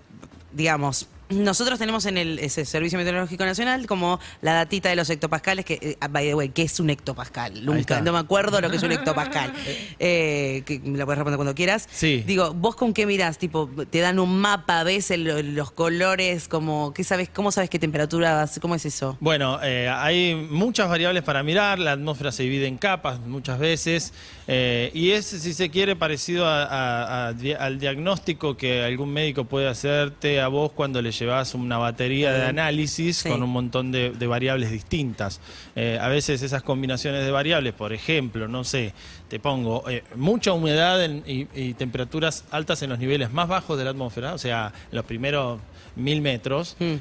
digamos, 0.51 1.07
nosotros 1.29 1.79
tenemos 1.79 2.05
en 2.05 2.17
el 2.17 2.39
ese 2.39 2.65
Servicio 2.65 2.97
Meteorológico 2.97 3.45
Nacional 3.45 3.85
como 3.87 4.19
la 4.41 4.53
datita 4.53 4.89
de 4.89 4.95
los 4.95 5.09
hectopascales, 5.09 5.63
que, 5.65 5.73
eh, 5.81 5.97
by 6.09 6.25
the 6.27 6.35
way, 6.35 6.49
¿qué 6.49 6.63
es 6.63 6.79
un 6.79 6.89
hectopascal? 6.89 7.63
Nunca, 7.65 8.01
no 8.01 8.11
me 8.13 8.19
acuerdo 8.19 8.59
lo 8.61 8.69
que 8.69 8.77
es 8.77 8.83
un 8.83 8.91
hectopascal. 8.91 9.53
Eh, 10.01 10.63
que 10.65 10.79
me 10.79 10.97
la 10.97 11.05
puedes 11.05 11.17
responder 11.17 11.37
cuando 11.37 11.53
quieras. 11.55 11.87
Sí. 11.91 12.23
Digo, 12.25 12.53
¿vos 12.53 12.75
con 12.75 12.93
qué 12.93 13.05
mirás? 13.05 13.37
Tipo, 13.37 13.69
te 13.89 13.99
dan 13.99 14.18
un 14.19 14.39
mapa, 14.39 14.83
ves 14.83 15.11
el- 15.11 15.56
los 15.56 15.71
colores, 15.71 16.47
como, 16.47 16.94
¿qué 16.94 17.04
sabes, 17.04 17.30
¿cómo 17.30 17.51
sabes 17.51 17.69
qué 17.69 17.80
temperatura, 17.80 18.33
vas- 18.35 18.59
cómo 18.61 18.75
es 18.75 18.85
eso? 18.85 19.18
Bueno, 19.19 19.59
eh, 19.61 19.89
hay 19.89 20.35
muchas 20.35 20.87
variables 20.89 21.23
para 21.23 21.44
mirar, 21.44 21.80
la 21.80 21.94
atmósfera 21.94 22.31
se 22.31 22.44
divide 22.44 22.68
en 22.68 22.77
capas 22.77 23.19
muchas 23.19 23.59
veces, 23.59 24.13
eh, 24.51 24.89
y 24.95 25.11
es, 25.11 25.27
si 25.27 25.53
se 25.53 25.69
quiere, 25.69 25.95
parecido 25.95 26.47
a- 26.47 26.63
a- 26.63 27.27
a 27.27 27.33
di- 27.33 27.53
al 27.53 27.77
diagnóstico 27.79 28.57
que 28.57 28.81
algún 28.83 29.13
médico 29.13 29.44
puede 29.44 29.68
hacerte 29.68 30.41
a 30.41 30.47
vos 30.47 30.71
cuando 30.71 31.03
le 31.03 31.11
llevas 31.11 31.53
una 31.53 31.77
batería 31.77 32.31
de 32.33 32.45
análisis 32.45 33.18
Sí. 33.18 33.29
con 33.29 33.44
un 33.44 33.51
montón 33.51 33.91
de, 33.91 34.09
de 34.09 34.25
variables 34.27 34.71
distintas. 34.71 35.39
Eh, 35.75 35.99
a 36.01 36.07
veces 36.07 36.41
esas 36.41 36.63
combinaciones 36.63 37.23
de 37.23 37.29
variables, 37.29 37.73
por 37.73 37.94
ejemplo, 37.94 38.47
no 38.47 38.63
sé, 38.63 38.94
te 39.27 39.39
pongo 39.39 39.87
eh, 39.87 40.03
mucha 40.15 40.51
humedad 40.53 41.03
en- 41.06 41.23
y, 41.27 41.47
y 41.53 41.75
temperaturas 41.75 42.44
altas 42.49 42.81
en 42.81 42.89
los 42.89 42.97
niveles 42.97 43.31
más 43.31 43.47
bajos 43.47 43.77
de 43.77 43.83
la 43.83 43.91
atmósfera, 43.91 44.33
o 44.33 44.39
sea, 44.39 44.73
en 44.91 44.95
los 44.95 45.06
primeros 45.06 45.59
mil 45.95 46.21
metros, 46.21 46.75
Mm. 46.79 46.95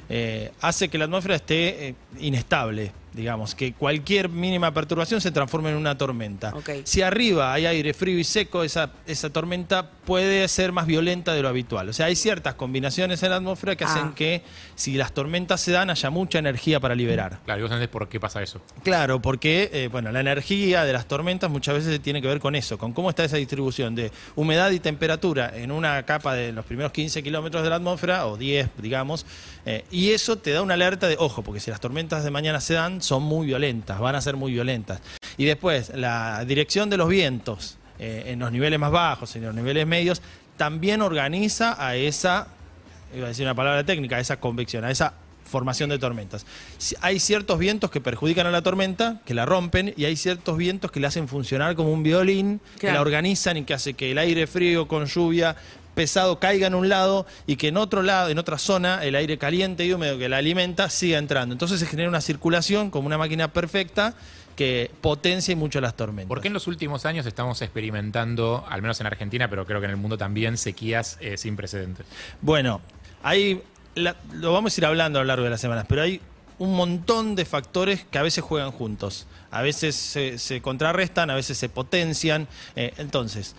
hace 0.61 0.89
que 0.89 0.99
la 0.99 1.05
atmósfera 1.05 1.37
esté 1.37 1.95
inestable, 2.21 2.93
digamos, 3.19 3.57
que 3.57 3.73
cualquier 3.73 4.29
mínima 4.29 4.73
perturbación 4.73 5.21
se 5.21 5.33
transforme 5.33 5.71
en 5.71 5.77
una 5.77 5.99
tormenta. 5.99 6.55
Si 6.85 7.03
arriba 7.03 7.53
hay 7.53 7.67
aire 7.67 7.93
frío 7.93 8.17
y 8.17 8.23
seco, 8.23 8.63
esa, 8.63 8.93
esa 9.07 9.31
tormenta 9.31 9.91
puede 10.09 10.49
ser 10.49 10.73
más 10.73 10.87
violenta 10.87 11.35
de 11.35 11.43
lo 11.43 11.49
habitual. 11.51 11.87
O 11.91 11.93
sea, 11.93 12.07
hay 12.07 12.17
ciertas 12.17 12.55
combinaciones 12.55 13.23
en 13.23 13.29
la 13.29 13.37
atmósfera 13.37 13.77
que 13.77 13.85
Ah. 13.85 13.89
hacen 13.93 14.13
que 14.15 14.43
si 14.75 14.95
las 14.95 15.13
tormentas 15.13 15.61
se 15.61 15.71
dan 15.71 15.91
haya 15.91 16.09
mucha 16.09 16.39
energía 16.39 16.81
para 16.81 16.95
liberar. 16.95 17.41
Claro, 17.45 17.61
y 17.61 17.63
vos 17.63 17.71
entendés 17.71 17.91
por 17.91 18.09
qué 18.09 18.19
pasa 18.19 18.43
eso. 18.43 18.63
Claro, 18.83 19.21
porque 19.21 19.69
eh, 19.71 19.89
bueno, 19.93 20.11
la 20.11 20.21
energía 20.21 20.85
de 20.87 20.95
las 20.95 21.07
tormentas 21.07 21.51
muchas 21.51 21.75
veces 21.75 22.01
tiene 22.01 22.23
que 22.23 22.27
ver 22.29 22.41
con 22.41 22.55
eso, 22.55 22.79
con 22.79 22.95
cómo 22.95 23.11
está 23.11 23.23
esa 23.23 23.37
distribución 23.37 23.95
de 23.95 24.11
humedad 24.35 24.71
y 24.71 24.81
temperatura 24.81 25.53
en 25.55 25.71
una 25.71 26.03
capa 26.05 26.33
de 26.35 26.53
los 26.53 26.65
primeros 26.65 26.91
15 26.93 27.23
kilómetros 27.23 27.63
de 27.63 27.69
la 27.69 27.77
atmósfera, 27.77 28.27
o 28.29 28.39
10, 28.39 28.71
digamos, 28.79 29.27
eh, 29.67 29.85
y 29.91 30.13
eso 30.13 30.39
te 30.39 30.53
da 30.53 30.63
una 30.63 30.73
alerta 30.73 31.07
de, 31.07 31.17
ojo, 31.19 31.43
porque 31.43 31.61
si 31.61 31.71
las 31.71 31.81
tormentas 31.81 32.25
de 32.25 32.31
mañana 32.31 32.63
se 32.63 32.73
dan, 32.73 33.03
son 33.03 33.25
muy 33.25 33.47
violentas, 33.47 34.01
van 34.01 34.15
a 34.15 34.23
ser 34.23 34.37
muy 34.37 34.53
violentas. 34.53 35.03
Y 35.37 35.45
después, 35.45 35.93
la 35.95 36.47
dirección 36.47 36.89
de 36.89 36.97
los 36.97 37.11
vientos. 37.11 37.77
Eh, 37.99 38.25
en 38.27 38.39
los 38.39 38.53
niveles 38.53 38.79
más 38.79 38.91
bajos, 38.91 39.35
en 39.37 39.43
los 39.43 39.55
niveles 39.55 39.87
medios, 39.87 40.23
también 40.57 41.03
organiza 41.03 41.77
a 41.85 41.97
esa, 41.97 42.49
iba 43.15 43.27
a 43.27 43.29
decir 43.29 43.45
una 43.45 43.55
palabra 43.55 43.85
técnica, 43.85 44.17
a 44.17 44.21
esa 44.21 44.39
convección, 44.39 44.85
a 44.85 44.91
esa 44.91 45.15
formación 45.49 45.91
de 45.91 45.99
tormentas. 45.99 46.47
Hay 47.01 47.19
ciertos 47.19 47.59
vientos 47.59 47.91
que 47.91 48.01
perjudican 48.01 48.47
a 48.47 48.51
la 48.51 48.63
tormenta, 48.63 49.21
que 49.25 49.35
la 49.35 49.47
rompen, 49.47 49.95
y 49.97 50.05
hay 50.05 50.17
ciertos 50.17 50.57
vientos 50.57 50.91
que 50.93 51.01
la 51.01 51.09
hacen 51.09 51.27
funcionar 51.27 51.75
como 51.75 51.93
un 51.93 52.03
violín, 52.03 52.61
que 52.79 52.93
la 52.93 53.01
organizan 53.01 53.57
y 53.57 53.65
que 53.65 53.75
hace 53.75 53.95
que 53.95 54.13
el 54.13 54.19
aire 54.19 54.47
frío 54.47 54.87
con 54.87 55.07
lluvia 55.07 55.57
pesado 55.95 56.39
caiga 56.39 56.69
en 56.69 56.77
un 56.77 56.89
lado 56.89 57.27
y 57.49 57.57
que 57.57 57.69
en 57.69 57.77
otro 57.77 58.03
lado, 58.03 58.29
en 58.29 58.39
otra 58.39 58.57
zona, 58.57 59.05
el 59.05 59.17
aire 59.17 59.37
caliente 59.37 59.85
y 59.85 59.93
húmedo 59.93 60.17
que 60.17 60.29
la 60.29 60.37
alimenta 60.37 60.91
siga 60.91 61.19
entrando. 61.19 61.55
Entonces 61.55 61.81
se 61.81 61.87
genera 61.87 62.09
una 62.09 62.21
circulación 62.21 62.93
como 62.93 63.09
una 63.09 63.19
máquina 63.19 63.53
perfecta 63.53 64.15
que 64.59 64.91
potencia 65.01 65.55
mucho 65.55 65.81
las 65.81 65.95
tormentas. 65.97 66.27
¿Por 66.29 66.41
qué 66.41 66.49
en 66.49 66.55
los 66.55 66.67
últimos 66.67 67.07
años 67.07 67.25
estamos 67.27 67.63
experimentando, 67.63 68.67
al 68.69 68.83
menos 68.83 69.01
en 69.01 69.07
Argentina, 69.07 69.49
pero 69.49 69.65
creo 69.65 69.79
que 69.79 69.85
en 69.85 69.93
el 69.93 69.97
mundo 69.97 70.19
también, 70.19 70.59
sequías 70.59 71.17
eh, 71.21 71.37
sin 71.37 71.55
precedentes? 71.55 72.05
Bueno, 72.43 72.81
hay, 73.23 73.63
la- 73.95 74.17
lo 74.33 74.53
vamos 74.53 74.77
a 74.77 74.81
ir 74.81 74.85
hablando 74.87 75.21
a 75.21 75.23
lo 75.23 75.29
largo 75.29 75.45
de 75.45 75.51
las 75.51 75.61
semanas, 75.61 75.87
pero 75.89 76.03
hay 76.03 76.21
un 76.59 76.75
montón 76.75 77.37
de 77.37 77.45
factores 77.45 78.05
que 78.11 78.19
a 78.19 78.23
veces 78.23 78.43
juegan 78.43 78.73
juntos. 78.73 79.29
A 79.53 79.63
veces 79.63 79.95
se, 79.95 80.39
se 80.39 80.61
contrarrestan, 80.61 81.31
a 81.31 81.37
veces 81.37 81.57
se 81.57 81.69
potencian. 81.69 82.49
Eh, 82.75 82.93
entonces, 82.99 83.55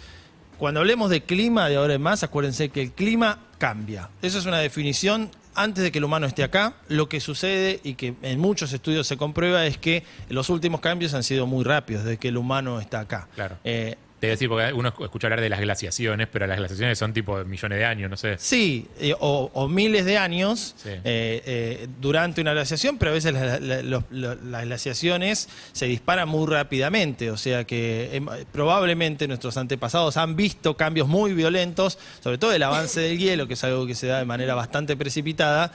cuando 0.57 0.81
hablemos 0.81 1.09
de 1.09 1.21
clima 1.23 1.69
de 1.69 1.77
ahora 1.77 1.93
en 1.93 2.01
más, 2.01 2.23
acuérdense 2.23 2.67
que 2.67 2.81
el 2.81 2.91
clima 2.91 3.39
cambia. 3.57 4.09
Esa 4.21 4.37
es 4.37 4.45
una 4.45 4.57
definición 4.59 5.31
antes 5.55 5.83
de 5.83 5.91
que 5.91 5.97
el 5.99 6.03
humano 6.03 6.25
esté 6.25 6.43
acá. 6.43 6.73
Lo 6.87 7.09
que 7.09 7.19
sucede 7.19 7.79
y 7.83 7.95
que 7.95 8.15
en 8.21 8.39
muchos 8.39 8.73
estudios 8.73 9.07
se 9.07 9.17
comprueba 9.17 9.65
es 9.65 9.77
que 9.77 10.03
los 10.29 10.49
últimos 10.49 10.81
cambios 10.81 11.13
han 11.13 11.23
sido 11.23 11.47
muy 11.47 11.63
rápidos 11.63 12.03
desde 12.03 12.17
que 12.17 12.29
el 12.29 12.37
humano 12.37 12.79
está 12.79 13.01
acá. 13.01 13.27
Claro. 13.35 13.57
Eh, 13.63 13.95
Te 14.19 14.27
voy 14.27 14.31
a 14.31 14.33
decir, 14.35 14.49
porque 14.49 14.73
uno 14.73 14.93
escucha 14.99 15.27
hablar 15.27 15.39
de 15.39 15.47
las 15.47 15.61
glaciaciones, 15.61 16.27
pero 16.29 16.45
las 16.45 16.57
glaciaciones 16.57 16.97
son 16.99 17.13
tipo 17.13 17.43
millones 17.45 17.77
de 17.77 17.85
años, 17.85 18.09
no 18.09 18.17
sé. 18.17 18.35
Sí, 18.37 18.85
eh, 18.99 19.13
o, 19.17 19.49
o 19.53 19.67
miles 19.69 20.03
de 20.03 20.17
años 20.17 20.75
Sí. 20.77 20.89
eh, 20.89 21.01
eh, 21.05 21.87
durante 22.01 22.41
una 22.41 22.51
glaciación, 22.51 22.97
pero 22.97 23.11
a 23.11 23.13
veces 23.13 23.33
la- 23.33 23.59
la- 23.59 23.81
los- 23.81 24.03
lo- 24.11 24.35
las 24.35 24.65
glaciaciones 24.65 25.47
se 25.71 25.85
disparan 25.85 26.27
muy 26.27 26.45
rápidamente, 26.51 27.31
o 27.31 27.37
sea 27.37 27.63
que 27.63 28.09
em, 28.13 28.27
probablemente 28.51 29.25
nuestros 29.27 29.55
antepasados 29.55 30.17
han 30.17 30.35
visto 30.35 30.75
cambios 30.75 31.07
muy 31.07 31.33
violentos, 31.33 31.97
sobre 32.21 32.37
todo 32.37 32.51
el 32.51 32.63
avance 32.63 32.99
del 32.99 33.17
hielo, 33.17 33.47
que 33.47 33.53
es 33.53 33.63
algo 33.63 33.87
que 33.87 33.95
se 33.95 34.07
da 34.07 34.19
de 34.19 34.25
manera 34.25 34.53
bastante 34.53 34.97
precipitada, 34.97 35.71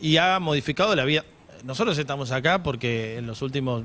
y 0.00 0.16
ha 0.16 0.38
modificado 0.38 0.94
la 0.94 1.04
vida. 1.04 1.24
Nosotros 1.64 1.96
estamos 1.98 2.30
acá 2.30 2.62
porque 2.62 3.18
en 3.18 3.26
los 3.26 3.42
últimos 3.42 3.84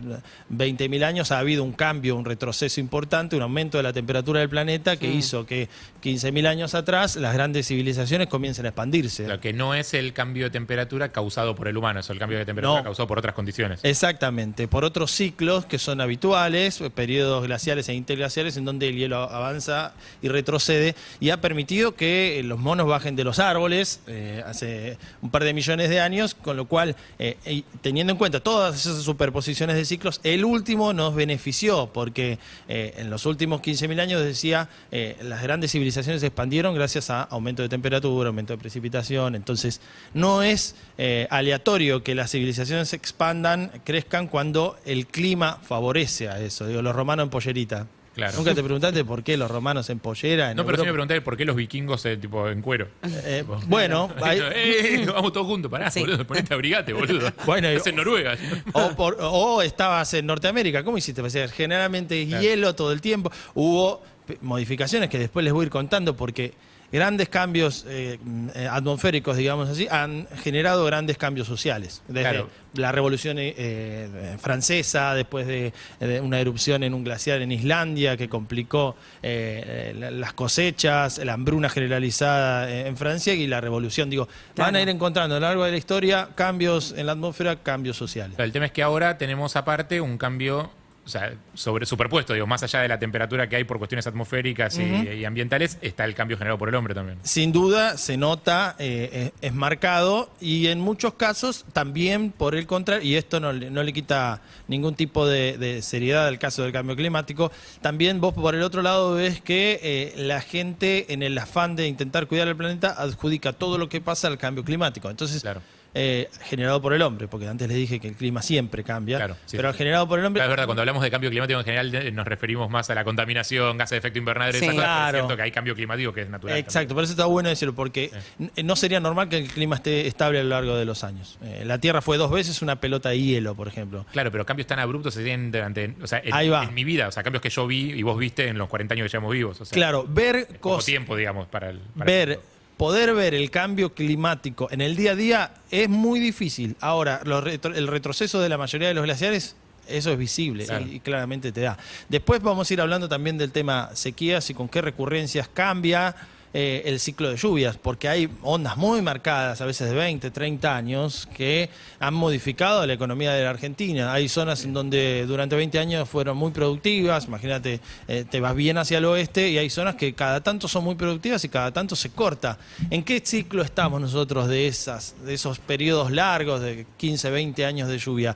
20.000 0.51 1.03
años 1.03 1.31
ha 1.31 1.39
habido 1.39 1.63
un 1.63 1.73
cambio, 1.73 2.15
un 2.15 2.25
retroceso 2.25 2.79
importante, 2.79 3.35
un 3.35 3.41
aumento 3.41 3.77
de 3.77 3.83
la 3.83 3.93
temperatura 3.93 4.39
del 4.39 4.49
planeta 4.49 4.97
que 4.97 5.07
hizo 5.11 5.45
que 5.45 5.67
15.000 6.03 6.47
años 6.47 6.75
atrás 6.75 7.15
las 7.15 7.33
grandes 7.33 7.67
civilizaciones 7.67 8.27
comiencen 8.27 8.65
a 8.65 8.69
expandirse. 8.69 9.27
Lo 9.27 9.39
que 9.39 9.53
no 9.53 9.73
es 9.73 9.93
el 9.93 10.13
cambio 10.13 10.45
de 10.45 10.49
temperatura 10.51 11.11
causado 11.11 11.55
por 11.55 11.67
el 11.67 11.77
humano, 11.77 11.99
es 11.99 12.09
el 12.09 12.19
cambio 12.19 12.37
de 12.37 12.45
temperatura 12.45 12.79
No. 12.79 12.83
causado 12.83 13.07
por 13.07 13.19
otras 13.19 13.33
condiciones. 13.33 13.79
Exactamente, 13.83 14.67
por 14.67 14.83
otros 14.85 15.11
ciclos 15.11 15.65
que 15.65 15.79
son 15.79 16.01
habituales, 16.01 16.81
periodos 16.93 17.45
glaciales 17.45 17.89
e 17.89 17.93
interglaciales 17.93 18.57
en 18.57 18.65
donde 18.65 18.87
el 18.89 18.95
hielo 18.95 19.17
avanza 19.17 19.93
y 20.21 20.27
retrocede 20.29 20.95
y 21.19 21.29
ha 21.31 21.41
permitido 21.41 21.95
que 21.95 22.41
los 22.45 22.59
monos 22.59 22.87
bajen 22.87 23.15
de 23.15 23.23
los 23.23 23.39
árboles 23.39 23.99
eh, 24.07 24.43
hace 24.45 24.97
un 25.21 25.29
par 25.31 25.43
de 25.43 25.53
millones 25.53 25.89
de 25.89 25.99
años, 25.99 26.35
con 26.35 26.57
lo 26.57 26.65
cual, 26.65 26.95
eh, 27.19 27.37
teniendo 27.81 28.11
en 28.11 28.17
cuenta 28.17 28.39
todas 28.39 28.75
esas 28.75 29.03
superposiciones 29.03 29.75
de 29.75 29.85
ciclos, 29.85 30.19
el 30.23 30.43
último 30.43 30.93
nos 30.93 31.13
benefició 31.13 31.89
porque 31.93 32.39
eh, 32.67 32.95
en 32.97 33.09
los 33.09 33.25
últimos 33.25 33.61
15.000 33.61 33.99
años, 34.01 34.23
decía, 34.23 34.69
eh, 34.91 35.17
las 35.21 35.43
grandes 35.43 35.71
civilizaciones 35.71 36.21
se 36.21 36.27
expandieron 36.27 36.73
gracias 36.73 37.09
a 37.09 37.21
aumento 37.23 37.61
de 37.61 37.69
temperatura, 37.69 38.29
aumento 38.29 38.53
de 38.53 38.57
precipitación, 38.57 39.35
entonces 39.35 39.81
no 40.13 40.41
es 40.41 40.75
eh, 40.97 41.27
aleatorio 41.29 42.03
que 42.03 42.15
las 42.15 42.31
civilizaciones 42.31 42.89
se 42.89 42.95
expandan, 42.95 43.71
crezcan 43.83 44.27
cuando 44.27 44.77
el 44.85 45.07
clima 45.07 45.59
favorece 45.61 46.29
a 46.29 46.39
eso. 46.39 46.65
Digo, 46.67 46.81
los 46.81 46.95
romanos 46.95 47.25
en 47.25 47.29
pollerita. 47.29 47.87
Claro. 48.15 48.37
Nunca 48.37 48.55
te 48.55 48.63
preguntaste 48.63 49.03
por 49.03 49.23
qué 49.23 49.35
los 49.35 49.51
romanos 49.51 49.89
en 49.89 49.99
pollera. 49.99 50.51
En 50.51 50.57
No, 50.57 50.65
pero 50.65 50.77
sí 50.77 50.83
me 50.83 50.87
Europa? 50.89 51.07
pregunté 51.07 51.21
por 51.21 51.35
qué 51.37 51.43
los 51.45 51.55
vikingos 51.55 52.05
eh, 52.05 52.15
tipo 52.17 52.47
en 52.49 52.61
cuero. 52.61 52.87
Eh, 53.03 53.43
bueno, 53.67 54.09
hay- 54.23 54.39
Eh, 54.41 55.05
vamos 55.13 55.33
todos 55.33 55.45
juntos, 55.47 55.69
pará, 55.69 55.91
Sí. 55.91 55.99
boludo, 55.99 56.25
ponete 56.25 56.53
abrigate, 56.53 56.93
boludo. 56.93 57.31
Bueno, 57.45 57.67
es 57.67 57.85
en 57.85 57.97
Noruega. 57.97 58.37
o, 58.73 58.89
por- 58.95 59.17
o 59.19 59.61
estabas 59.61 60.13
en 60.13 60.25
Norteamérica, 60.27 60.83
¿cómo 60.83 60.97
hiciste? 60.97 61.21
O 61.21 61.29
sea, 61.29 61.47
generalmente 61.49 62.21
es 62.21 62.29
Claro. 62.29 62.41
hielo 62.43 62.73
todo 62.75 62.91
el 62.93 63.01
tiempo. 63.01 63.31
Hubo 63.53 64.01
modificaciones 64.41 65.09
que 65.09 65.19
después 65.19 65.43
les 65.43 65.53
voy 65.53 65.63
a 65.63 65.65
ir 65.65 65.69
contando 65.71 66.15
porque 66.15 66.53
grandes 66.95 67.29
cambios 67.29 67.85
eh, 67.87 68.17
eh, 68.55 68.67
atmosféricos, 68.71 69.37
digamos 69.37 69.69
así, 69.69 69.87
han 69.91 70.27
generado 70.43 70.83
grandes 70.85 71.17
cambios 71.17 71.47
sociales. 71.47 72.01
Desde 72.07 72.21
Claro. 72.29 72.49
la 72.73 72.91
revolución 72.91 73.37
eh, 73.37 73.53
eh, 73.57 74.37
francesa, 74.41 75.13
después 75.13 75.45
de, 75.47 75.73
de 75.99 76.19
una 76.21 76.39
erupción 76.39 76.83
en 76.83 76.93
un 76.93 77.03
glaciar 77.03 77.41
en 77.41 77.51
Islandia 77.51 78.17
que 78.17 78.27
complicó 78.29 78.95
eh, 79.21 79.93
la- 79.97 80.11
las 80.11 80.33
cosechas, 80.33 81.19
la 81.19 81.33
hambruna 81.33 81.69
generalizada 81.69 82.69
en 82.87 82.97
Francia 82.97 83.33
y 83.33 83.45
la 83.47 83.61
revolución. 83.61 84.09
Digo, 84.09 84.27
van 84.55 84.75
a 84.75 84.81
ir 84.81 84.89
encontrando 84.89 85.35
a 85.35 85.39
lo 85.39 85.45
largo 85.45 85.63
de 85.65 85.71
la 85.71 85.77
historia 85.77 86.29
cambios 86.35 86.93
en 86.97 87.05
la 87.05 87.11
atmósfera, 87.13 87.57
cambios 87.57 87.97
sociales. 87.97 88.37
El 88.39 88.51
tema 88.51 88.65
es 88.65 88.71
que 88.71 88.83
ahora 88.83 89.17
tenemos 89.17 89.55
aparte 89.55 90.01
un 90.01 90.17
cambio, 90.17 90.71
o 91.05 91.07
sea, 91.09 91.33
sobre 91.53 91.85
superpuesto, 91.85 92.33
digo, 92.33 92.47
más 92.47 92.63
allá 92.63 92.81
de 92.81 92.87
la 92.87 92.97
temperatura 92.97 93.47
que 93.47 93.55
hay 93.57 93.63
por 93.63 93.77
cuestiones 93.77 94.07
atmosféricas 94.07 94.79
y, 94.79 94.81
y 94.83 95.25
ambientales, 95.25 95.77
está 95.81 96.03
el 96.05 96.15
cambio 96.15 96.35
generado 96.37 96.57
por 96.57 96.67
el 96.69 96.73
hombre 96.75 96.95
también. 96.95 97.19
Sin 97.21 97.51
duda 97.51 97.97
se 97.97 98.17
nota, 98.17 98.75
eh, 98.79 99.31
es, 99.41 99.49
es 99.49 99.53
marcado 99.53 100.31
y 100.41 100.67
en 100.67 100.79
muchos 100.79 101.13
casos 101.13 101.63
también 101.73 102.31
por 102.31 102.55
el 102.55 102.65
contrario, 102.65 103.07
y 103.07 103.15
esto 103.15 103.39
no, 103.39 103.53
le- 103.53 103.69
no 103.69 103.83
le 103.83 103.93
quita 103.93 104.41
ningún 104.67 104.95
tipo 104.95 105.27
de, 105.27 105.57
de 105.59 105.81
seriedad 105.83 106.27
al 106.27 106.39
caso 106.39 106.63
del 106.63 106.71
cambio 106.71 106.95
climático, 106.95 107.51
también 107.81 108.19
vos 108.19 108.33
por 108.33 108.55
el 108.55 108.63
otro 108.63 108.81
lado 108.81 109.13
ves 109.13 109.41
que 109.41 109.79
eh, 109.83 110.13
la 110.17 110.41
gente 110.41 111.13
en 111.13 111.21
el 111.21 111.37
afán 111.37 111.75
de 111.75 111.87
intentar 111.87 112.25
cuidar 112.25 112.47
el 112.47 112.55
planeta 112.55 112.95
adjudica 112.97 113.53
todo 113.53 113.77
lo 113.77 113.89
que 113.89 114.01
pasa 114.01 114.27
al 114.27 114.37
cambio 114.39 114.63
climático. 114.63 115.09
Entonces, 115.09 115.41
Claro. 115.43 115.61
Eh, 115.97 116.29
generado 116.43 116.81
por 116.81 116.93
el 116.93 117.01
hombre, 117.01 117.27
porque 117.27 117.47
antes 117.47 117.67
les 117.67 117.77
dije 117.77 117.99
que 117.99 118.09
el 118.09 118.15
clima 118.15 118.41
siempre 118.41 118.83
cambia, 118.83 119.17
Claro, 119.17 119.37
sí, 119.45 119.55
pero 119.57 119.71
sí. 119.71 119.77
generado 119.77 120.07
por 120.07 120.19
el 120.19 120.25
hombre... 120.25 120.43
Es 120.43 120.49
verdad, 120.49 120.65
cuando 120.65 120.81
hablamos 120.81 121.01
de 121.01 121.09
cambio 121.09 121.29
climático 121.29 121.57
en 121.57 121.65
general 121.65 121.95
eh, 121.95 122.11
nos 122.11 122.27
referimos 122.27 122.69
más 122.69 122.89
a 122.89 122.95
la 122.95 123.03
contaminación, 123.05 123.77
gases 123.77 123.91
de 123.91 123.97
efecto 123.99 124.19
invernadero, 124.19 124.59
Sí. 124.59 124.65
esas 124.65 124.75
cosas, 124.75 124.87
pero 124.89 124.95
Claro. 125.01 125.17
es 125.17 125.21
cierto 125.23 125.35
que 125.37 125.41
hay 125.43 125.51
cambio 125.51 125.73
climático 125.75 126.13
que 126.13 126.21
es 126.23 126.29
natural. 126.29 126.57
Exacto, 126.57 126.93
por 126.93 127.03
eso 127.05 127.13
está 127.13 127.25
bueno 127.25 127.49
decirlo, 127.49 127.73
porque 127.73 128.11
n- 128.39 128.51
no 128.63 128.75
sería 128.75 128.99
normal 128.99 129.29
que 129.29 129.37
el 129.37 129.47
clima 129.47 129.77
esté 129.77 130.05
estable 130.07 130.39
a 130.39 130.43
lo 130.43 130.49
largo 130.49 130.75
de 130.75 130.83
los 130.85 131.03
años. 131.05 131.37
Eh, 131.43 131.63
la 131.65 131.77
Tierra 131.79 132.01
fue 132.01 132.17
dos 132.17 132.29
veces 132.29 132.61
una 132.61 132.75
pelota 132.81 133.09
de 133.09 133.19
hielo, 133.21 133.55
por 133.55 133.67
ejemplo. 133.69 134.05
Claro, 134.11 134.31
pero 134.31 134.45
cambios 134.45 134.67
tan 134.67 134.79
abruptos 134.79 135.13
se 135.13 135.23
tienen 135.23 135.51
durante, 135.51 135.95
o 136.01 136.07
sea, 136.07 136.19
en, 136.23 136.33
Ahí 136.33 136.49
va. 136.49 136.63
en 136.65 136.73
mi 136.73 136.83
vida, 136.83 137.07
o 137.07 137.11
sea, 137.11 137.23
cambios 137.23 137.41
que 137.41 137.49
yo 137.49 137.65
vi 137.67 137.91
y 137.93 138.03
vos 138.03 138.17
viste 138.17 138.47
en 138.49 138.57
los 138.57 138.67
40 138.67 138.93
años 138.95 139.05
que 139.05 139.11
llevamos 139.17 139.31
vivos. 139.33 139.61
O 139.61 139.65
sea, 139.65 139.73
Claro, 139.73 140.05
ver 140.07 140.59
cosas, 140.59 140.85
tiempo, 140.85 141.15
digamos, 141.15 141.47
para 141.47 141.69
el... 141.69 141.79
para 141.97 142.05
ver, 142.05 142.29
el- 142.31 142.39
poder 142.77 143.13
ver 143.13 143.33
el 143.33 143.49
cambio 143.51 143.93
climático 143.93 144.67
en 144.71 144.81
el 144.81 144.95
día 144.95 145.11
a 145.11 145.15
día 145.15 145.51
es 145.71 145.87
muy 145.89 146.19
difícil. 146.19 146.75
Ahora, 146.81 147.21
retro- 147.23 147.75
el 147.75 147.87
retroceso 147.87 148.39
de 148.41 148.49
la 148.49 148.57
mayoría 148.57 148.87
de 148.89 148.93
los 148.93 149.03
glaciares, 149.05 149.55
eso 149.87 150.11
es 150.11 150.17
visible 150.17 150.65
y, 150.81 150.95
y 150.95 150.99
claramente 150.99 151.51
te 151.51 151.61
da. 151.61 151.77
Después 152.09 152.41
vamos 152.41 152.69
a 152.69 152.73
ir 152.73 152.81
hablando 152.81 153.07
también 153.07 153.37
del 153.37 153.51
tema 153.51 153.91
sequías 153.93 154.49
y 154.49 154.53
con 154.53 154.67
qué 154.67 154.81
recurrencias 154.81 155.47
cambia 155.47 156.15
eh, 156.57 156.83
el 156.85 157.01
ciclo 157.01 157.29
de 157.29 157.35
lluvias, 157.35 157.75
porque 157.75 158.07
hay 158.07 158.29
ondas 158.41 158.77
muy 158.77 159.01
marcadas, 159.01 159.59
a 159.59 159.65
veces 159.65 159.89
de 159.89 159.93
20, 159.93 160.31
30 160.31 160.73
años, 160.73 161.27
que 161.35 161.69
han 161.99 162.13
modificado 162.13 162.87
la 162.87 162.93
economía 162.93 163.33
de 163.33 163.43
la 163.43 163.49
Argentina. 163.49 164.13
Hay 164.13 164.29
zonas 164.29 164.63
en 164.63 164.71
donde 164.71 165.25
durante 165.27 165.57
20 165.57 165.77
años 165.79 166.07
fueron 166.07 166.37
muy 166.37 166.51
productivas, 166.51 167.25
imagínate, 167.25 167.81
eh, 168.07 168.23
te 168.23 168.39
vas 168.39 168.55
bien 168.55 168.77
hacia 168.77 168.99
el 168.99 169.05
oeste 169.05 169.49
y 169.49 169.57
hay 169.57 169.69
zonas 169.69 169.95
que 169.95 170.13
cada 170.13 170.39
tanto 170.39 170.69
son 170.69 170.85
muy 170.85 170.95
productivas 170.95 171.43
y 171.43 171.49
cada 171.49 171.73
tanto 171.73 171.93
se 171.93 172.11
corta. 172.11 172.57
¿En 172.89 173.03
qué 173.03 173.21
ciclo 173.21 173.61
estamos 173.61 173.99
nosotros 173.99 174.47
de, 174.47 174.67
esas, 174.67 175.13
de 175.25 175.33
esos 175.33 175.59
periodos 175.59 176.09
largos 176.09 176.61
de 176.61 176.85
15, 176.95 177.31
20 177.31 177.65
años 177.65 177.89
de 177.89 177.97
lluvia? 177.97 178.33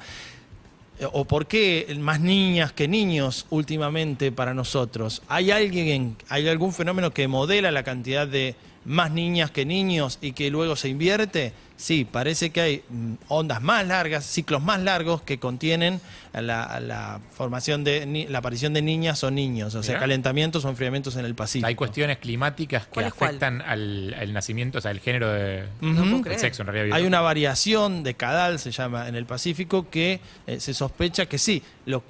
Eh, 1.00 1.08
¿O 1.12 1.26
por 1.26 1.48
qué 1.48 1.96
más 2.00 2.20
niñas 2.20 2.74
que 2.74 2.88
niños 2.88 3.46
últimamente 3.50 4.32
para 4.32 4.54
nosotros? 4.54 5.22
¿Hay 5.28 5.52
alguien, 5.52 6.18
hay 6.28 6.48
algún 6.48 6.74
fenómeno 6.74 7.12
que 7.12 7.28
modela 7.28 7.72
la 7.72 7.84
cantidad 7.84 8.28
de 8.28 8.56
más 8.86 9.12
niñas 9.12 9.52
que 9.52 9.66
niños 9.66 10.18
y 10.22 10.32
que 10.34 10.50
luego 10.50 10.76
se 10.76 10.90
invierte? 10.90 11.54
Sí, 11.78 12.04
parece 12.04 12.50
que 12.50 12.60
hay 12.60 12.84
ondas 13.30 13.62
más 13.62 13.88
largas, 13.88 14.26
ciclos 14.26 14.62
más 14.62 14.82
largos 14.82 15.22
que 15.22 15.40
contienen 15.40 16.02
a 16.34 16.42
la, 16.42 16.80
la 16.82 17.22
formación 17.34 17.86
de 17.86 18.06
ni- 18.06 18.28
la 18.28 18.40
aparición 18.40 18.74
de 18.74 18.82
niñas 18.82 19.24
o 19.24 19.32
niños, 19.32 19.76
o 19.76 19.82
sea, 19.84 19.94
Mirá. 19.94 20.00
calentamientos 20.02 20.66
o 20.66 20.70
enfriamientos 20.70 21.16
en 21.16 21.24
el 21.24 21.36
Pacífico. 21.36 21.68
Hay 21.68 21.76
cuestiones 21.76 22.18
climáticas 22.18 22.86
que 22.88 23.00
afectan 23.06 23.62
al, 23.62 24.14
al 24.20 24.34
nacimiento, 24.34 24.80
o 24.80 24.82
sea, 24.82 24.92
el 24.92 25.00
género 25.00 25.30
de... 25.32 25.64
El 25.82 26.38
sexo, 26.40 26.64
en 26.64 26.68
realidad. 26.68 26.98
Hay 26.98 27.06
una 27.06 27.22
variación 27.22 28.04
de 28.04 28.16
cadal, 28.16 28.60
se 28.60 28.72
llama 28.72 29.08
en 29.08 29.16
el 29.16 29.26
Pacífico, 29.26 29.90
que 29.90 30.20
eh, 30.48 30.60
se 30.60 30.74
sospecha 30.74 31.28
que 31.28 31.38
sí, 31.38 31.64
lo 31.86 32.04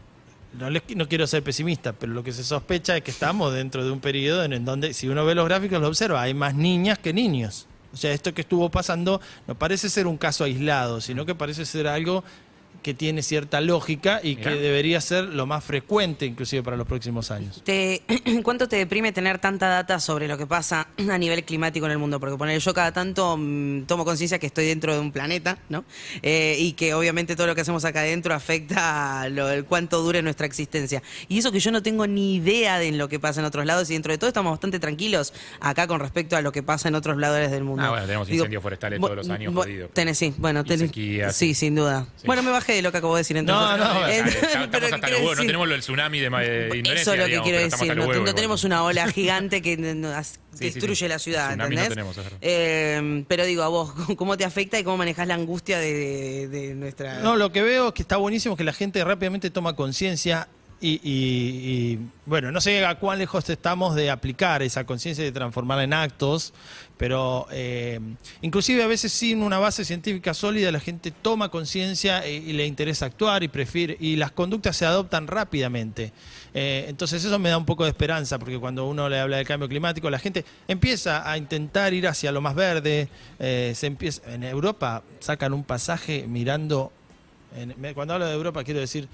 no, 0.58 0.70
les- 0.70 0.84
no 0.96 1.08
quiero 1.08 1.27
ser 1.27 1.44
pesimista, 1.44 1.94
pero 1.94 2.13
lo 2.13 2.24
que 2.24 2.32
se 2.32 2.44
sospecha 2.44 2.98
es 2.98 3.03
que 3.03 3.12
estamos 3.12 3.53
dentro 3.53 3.84
de 3.86 3.91
un 3.91 4.00
periodo 4.00 4.44
en, 4.44 4.53
en 4.53 4.65
donde, 4.65 4.94
si 4.94 5.08
uno 5.08 5.25
ve 5.25 5.36
los 5.36 5.46
gráficos, 5.46 5.79
lo 5.79 5.88
observa, 5.88 6.22
hay 6.22 6.34
más 6.34 6.56
niñas 6.56 6.98
que 7.00 7.13
niños. 7.13 7.68
O 7.94 7.98
sea, 7.98 8.12
esto 8.12 8.34
que 8.34 8.41
estuvo 8.41 8.70
pasando 8.70 9.20
no 9.48 9.56
parece 9.56 9.89
ser 9.89 10.06
un 10.08 10.18
caso 10.18 10.44
aislado, 10.44 11.01
sino 11.01 11.25
que 11.25 11.34
parece 11.36 11.65
ser 11.65 11.88
algo 11.88 12.24
que 12.82 12.94
tiene 12.94 13.22
cierta 13.24 13.62
lógica 13.62 14.20
y 14.24 14.36
Mirá. 14.36 14.52
que 14.52 14.60
debería 14.60 15.02
ser 15.02 15.26
lo 15.26 15.46
más 15.46 15.64
frecuente, 15.64 16.26
inclusive 16.26 16.64
para 16.64 16.78
los 16.78 16.88
próximos 16.88 17.32
años. 17.32 17.62
Te, 17.64 18.04
¿Cuánto 18.44 18.68
te 18.68 18.78
deprime 18.78 19.12
tener 19.12 19.40
tanta 19.40 19.68
data 19.68 20.00
sobre 20.00 20.28
lo 20.28 20.38
que 20.38 20.48
pasa 20.48 20.88
a 21.12 21.18
nivel 21.18 21.44
climático 21.44 21.86
en 21.86 21.92
el 21.92 21.98
mundo? 21.98 22.20
Porque 22.20 22.38
poner 22.38 22.60
yo 22.60 22.74
cada 22.74 22.92
tanto 22.92 23.38
mm, 23.38 23.84
tomo 23.84 24.06
conciencia 24.06 24.40
que 24.40 24.48
estoy 24.48 24.66
dentro 24.66 24.94
de 24.94 25.00
un 25.00 25.12
planeta, 25.12 25.58
¿no? 25.70 25.86
Eh, 26.22 26.56
y 26.60 26.74
que 26.74 26.94
obviamente 26.94 27.36
todo 27.36 27.48
lo 27.48 27.56
que 27.56 27.62
hacemos 27.62 27.86
acá 27.86 28.02
adentro 28.02 28.34
afecta 28.34 29.22
a 29.22 29.30
lo, 29.30 29.50
el 29.50 29.66
cuánto 29.66 30.02
dure 30.02 30.22
nuestra 30.22 30.46
existencia. 30.46 31.02
Y 31.28 31.40
eso 31.40 31.52
que 31.52 31.60
yo 31.60 31.72
no 31.72 31.84
tengo 31.84 32.08
ni 32.08 32.36
idea 32.36 32.80
de 32.80 32.92
lo 32.92 33.10
que 33.10 33.20
pasa 33.20 33.40
en 33.40 33.46
otros 33.46 33.66
lados 33.66 33.90
y 33.90 33.94
dentro 33.94 34.12
de 34.12 34.18
todo 34.18 34.28
estamos 34.28 34.52
bastante 34.52 34.80
tranquilos 34.80 35.34
acá 35.60 35.88
con 35.88 36.00
respecto 36.00 36.36
a 36.36 36.42
lo 36.42 36.52
que 36.52 36.64
pasa 36.64 36.88
en 36.88 36.96
otros 36.96 37.18
lados 37.18 37.52
del 37.52 37.64
mundo. 37.64 37.84
Ah, 37.84 37.90
bueno, 37.90 38.06
tenemos 38.06 38.30
incendios 38.30 38.62
forestales 38.62 39.00
todos 39.00 39.16
los 39.16 39.30
años. 39.30 39.54
Tenés, 39.94 40.18
sí, 40.18 40.34
bueno, 40.38 40.64
tenés, 40.64 40.88
sequías. 40.88 41.36
sí, 41.36 41.54
sin 41.54 41.76
duda. 41.76 42.08
Sí. 42.18 42.28
Bueno, 42.28 42.44
me 42.44 42.52
bajé 42.52 42.69
de 42.74 42.82
lo 42.82 42.92
que 42.92 42.98
acabo 43.00 43.16
de 43.16 43.20
decir 43.22 43.38
entonces. 43.38 43.78
No, 43.78 43.94
no, 43.94 44.08
Eh, 44.08 44.20
estamos 44.28 44.68
pero 44.72 44.86
hasta 44.96 45.10
los 45.10 45.20
huevos, 45.20 45.38
no 45.38 45.46
tenemos 45.46 45.68
lo 45.68 45.74
del 45.74 45.82
tsunami 45.82 46.20
de, 46.20 46.30
de 46.30 46.78
Indonesia. 46.78 47.02
eso 47.02 47.14
es 47.14 47.20
lo 47.20 47.24
que 47.26 47.30
digamos, 47.32 47.50
quiero 47.50 47.60
decir. 47.64 47.88
No, 47.88 47.94
huevos 48.02 48.08
no 48.16 48.22
igual. 48.22 48.36
tenemos 48.36 48.64
una 48.64 48.84
ola 48.84 49.08
gigante 49.12 49.62
que 49.62 49.78
nos 49.78 50.28
Sí, 50.28 50.58
sí, 50.58 50.66
destruye 50.66 50.96
sí. 50.96 51.08
la 51.08 51.20
ciudad, 51.20 51.58
tenemos. 51.58 52.18
Eh, 52.42 53.24
pero 53.28 53.46
digo, 53.46 53.64
a 53.64 53.68
vos, 53.68 53.94
¿cómo 54.18 54.36
te 54.38 54.46
afecta 54.46 54.80
y 54.80 54.84
cómo 54.84 54.98
manejás 54.98 55.28
la 55.28 55.36
angustia 55.36 55.80
de, 55.80 55.94
de- 55.94 56.48
de 56.48 56.76
nuestra... 56.76 57.20
No, 57.20 57.36
lo 57.38 57.52
que 57.52 57.62
veo 57.62 57.90
es 57.90 57.94
que 57.94 58.02
está 58.02 58.18
buenísimo 58.18 58.58
que 58.58 58.64
la 58.64 58.74
gente 58.74 59.04
rápidamente 59.04 59.50
toma 59.52 59.76
conciencia 59.76 60.48
y, 60.82 60.92
y- 61.04 61.92
y, 61.94 62.00
bueno, 62.26 62.52
no 62.52 62.62
sé 62.62 62.86
a 62.86 62.96
cuán 62.96 63.20
lejos 63.20 63.50
estamos 63.50 63.96
de 63.96 64.10
aplicar 64.10 64.62
esa 64.64 64.86
conciencia 64.86 65.24
y 65.24 65.26
de 65.26 65.32
transformarla 65.34 65.84
en 65.84 65.94
actos, 65.94 66.54
pero 66.98 67.48
eh, 67.52 68.00
inclusive 68.42 68.84
a 68.84 68.88
veces 68.88 69.12
sin 69.12 69.42
una 69.42 69.58
base 69.60 69.84
científica 69.84 70.34
sólida 70.34 70.72
la 70.72 70.80
gente 70.80 71.12
toma 71.12 71.50
conciencia 71.50 72.26
y, 72.28 72.54
le 72.54 72.66
interesa 72.66 73.06
actuar 73.08 73.44
y 73.44 73.48
prefiere 73.50 73.98
y 74.00 74.16
las 74.16 74.32
conductas 74.32 74.78
se 74.78 74.86
adoptan 74.86 75.28
rápidamente. 75.28 76.14
Eh, 76.54 76.86
entonces 76.88 77.24
eso 77.24 77.38
me 77.40 77.50
da 77.50 77.58
un 77.58 77.66
poco 77.66 77.84
de 77.84 77.90
esperanza 77.90 78.40
porque 78.40 78.58
cuando 78.58 78.88
uno 78.88 79.08
le 79.10 79.20
habla 79.20 79.38
del 79.38 79.46
cambio 79.46 79.68
climático 79.70 80.10
la 80.10 80.18
gente 80.20 80.46
empieza 80.68 81.30
a 81.30 81.38
intentar 81.38 81.94
ir 81.94 82.08
hacia 82.08 82.32
lo 82.32 82.42
más 82.42 82.56
verde. 82.56 83.08
eh, 83.40 83.74
se 83.76 83.88
empieza 83.88 84.22
en 84.34 84.44
Europa 84.44 85.04
sacan 85.20 85.54
un 85.54 85.64
pasaje 85.64 86.26
mirando 86.28 86.92
en- 87.56 87.94
cuando 87.94 88.14
hablo 88.14 88.26
de 88.28 88.34
Europa 88.34 88.64
quiero 88.64 88.80
decir, 88.80 89.08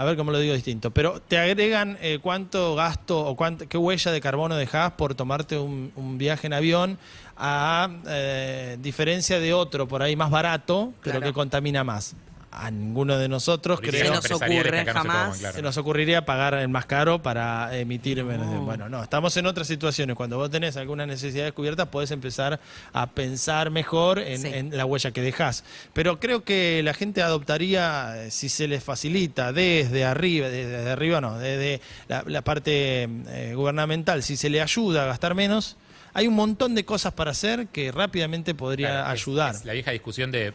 a 0.00 0.04
ver 0.04 0.16
cómo 0.16 0.32
lo 0.32 0.38
digo 0.38 0.54
distinto, 0.54 0.90
pero 0.92 1.20
te 1.20 1.36
agregan 1.36 1.98
eh, 2.00 2.20
cuánto 2.22 2.74
gasto 2.74 3.20
o 3.20 3.36
cuánto, 3.36 3.68
qué 3.68 3.76
huella 3.76 4.10
de 4.10 4.20
carbono 4.22 4.56
dejas 4.56 4.92
por 4.92 5.14
tomarte 5.14 5.58
un, 5.58 5.92
un 5.94 6.16
viaje 6.16 6.46
en 6.46 6.54
avión 6.54 6.98
a 7.36 7.90
eh, 8.08 8.78
diferencia 8.80 9.38
de 9.40 9.52
otro 9.52 9.86
por 9.86 10.02
ahí 10.02 10.16
más 10.16 10.30
barato, 10.30 10.94
pero 11.02 11.18
Claro. 11.18 11.26
que 11.26 11.32
contamina 11.34 11.84
más. 11.84 12.14
A 12.52 12.68
ninguno 12.72 13.16
de 13.16 13.28
nosotros 13.28 13.80
creo 13.80 13.92
Se 14.06 14.10
nos 14.10 14.30
ocurre 14.32 14.84
se 14.84 14.92
jamás. 14.92 15.04
toman, 15.04 15.38
claro. 15.38 15.54
se 15.54 15.62
nos 15.62 15.76
ocurriría 15.76 16.24
pagar 16.24 16.54
el 16.54 16.68
más 16.68 16.84
caro 16.84 17.22
para 17.22 17.78
emitir 17.78 18.24
menos. 18.24 18.46
No. 18.48 18.62
Bueno, 18.62 18.88
no, 18.88 19.04
estamos 19.04 19.36
en 19.36 19.46
otras 19.46 19.68
situaciones. 19.68 20.16
Cuando 20.16 20.36
vos 20.36 20.50
tenés 20.50 20.76
alguna 20.76 21.06
necesidad 21.06 21.44
descubierta, 21.44 21.92
podés 21.92 22.10
empezar 22.10 22.58
a 22.92 23.06
pensar 23.10 23.70
mejor 23.70 24.18
en, 24.18 24.42
Sí. 24.42 24.48
en 24.52 24.76
la 24.76 24.84
huella 24.84 25.12
que 25.12 25.22
dejás. 25.22 25.62
Pero 25.92 26.18
creo 26.18 26.42
que 26.42 26.82
la 26.82 26.92
gente 26.92 27.22
adoptaría, 27.22 28.14
eh, 28.24 28.30
si 28.32 28.48
se 28.48 28.66
les 28.66 28.82
facilita 28.82 29.52
desde 29.52 30.04
arriba, 30.04 30.48
desde, 30.48 30.70
desde 30.78 30.90
arriba 30.90 31.20
no, 31.20 31.38
desde 31.38 31.80
la, 32.08 32.24
la 32.26 32.42
parte 32.42 33.08
eh, 33.28 33.52
gubernamental, 33.54 34.24
si 34.24 34.36
se 34.36 34.50
le 34.50 34.60
ayuda 34.60 35.04
a 35.04 35.06
gastar 35.06 35.36
menos, 35.36 35.76
hay 36.14 36.26
un 36.26 36.34
montón 36.34 36.74
de 36.74 36.84
cosas 36.84 37.12
para 37.12 37.30
hacer 37.30 37.68
que 37.68 37.92
rápidamente 37.92 38.56
podría 38.56 38.88
Claro, 38.88 39.06
es- 39.14 39.22
ayudar. 39.22 39.54
es 39.54 39.64
la 39.64 39.72
vieja 39.72 39.92
discusión 39.92 40.32
de. 40.32 40.52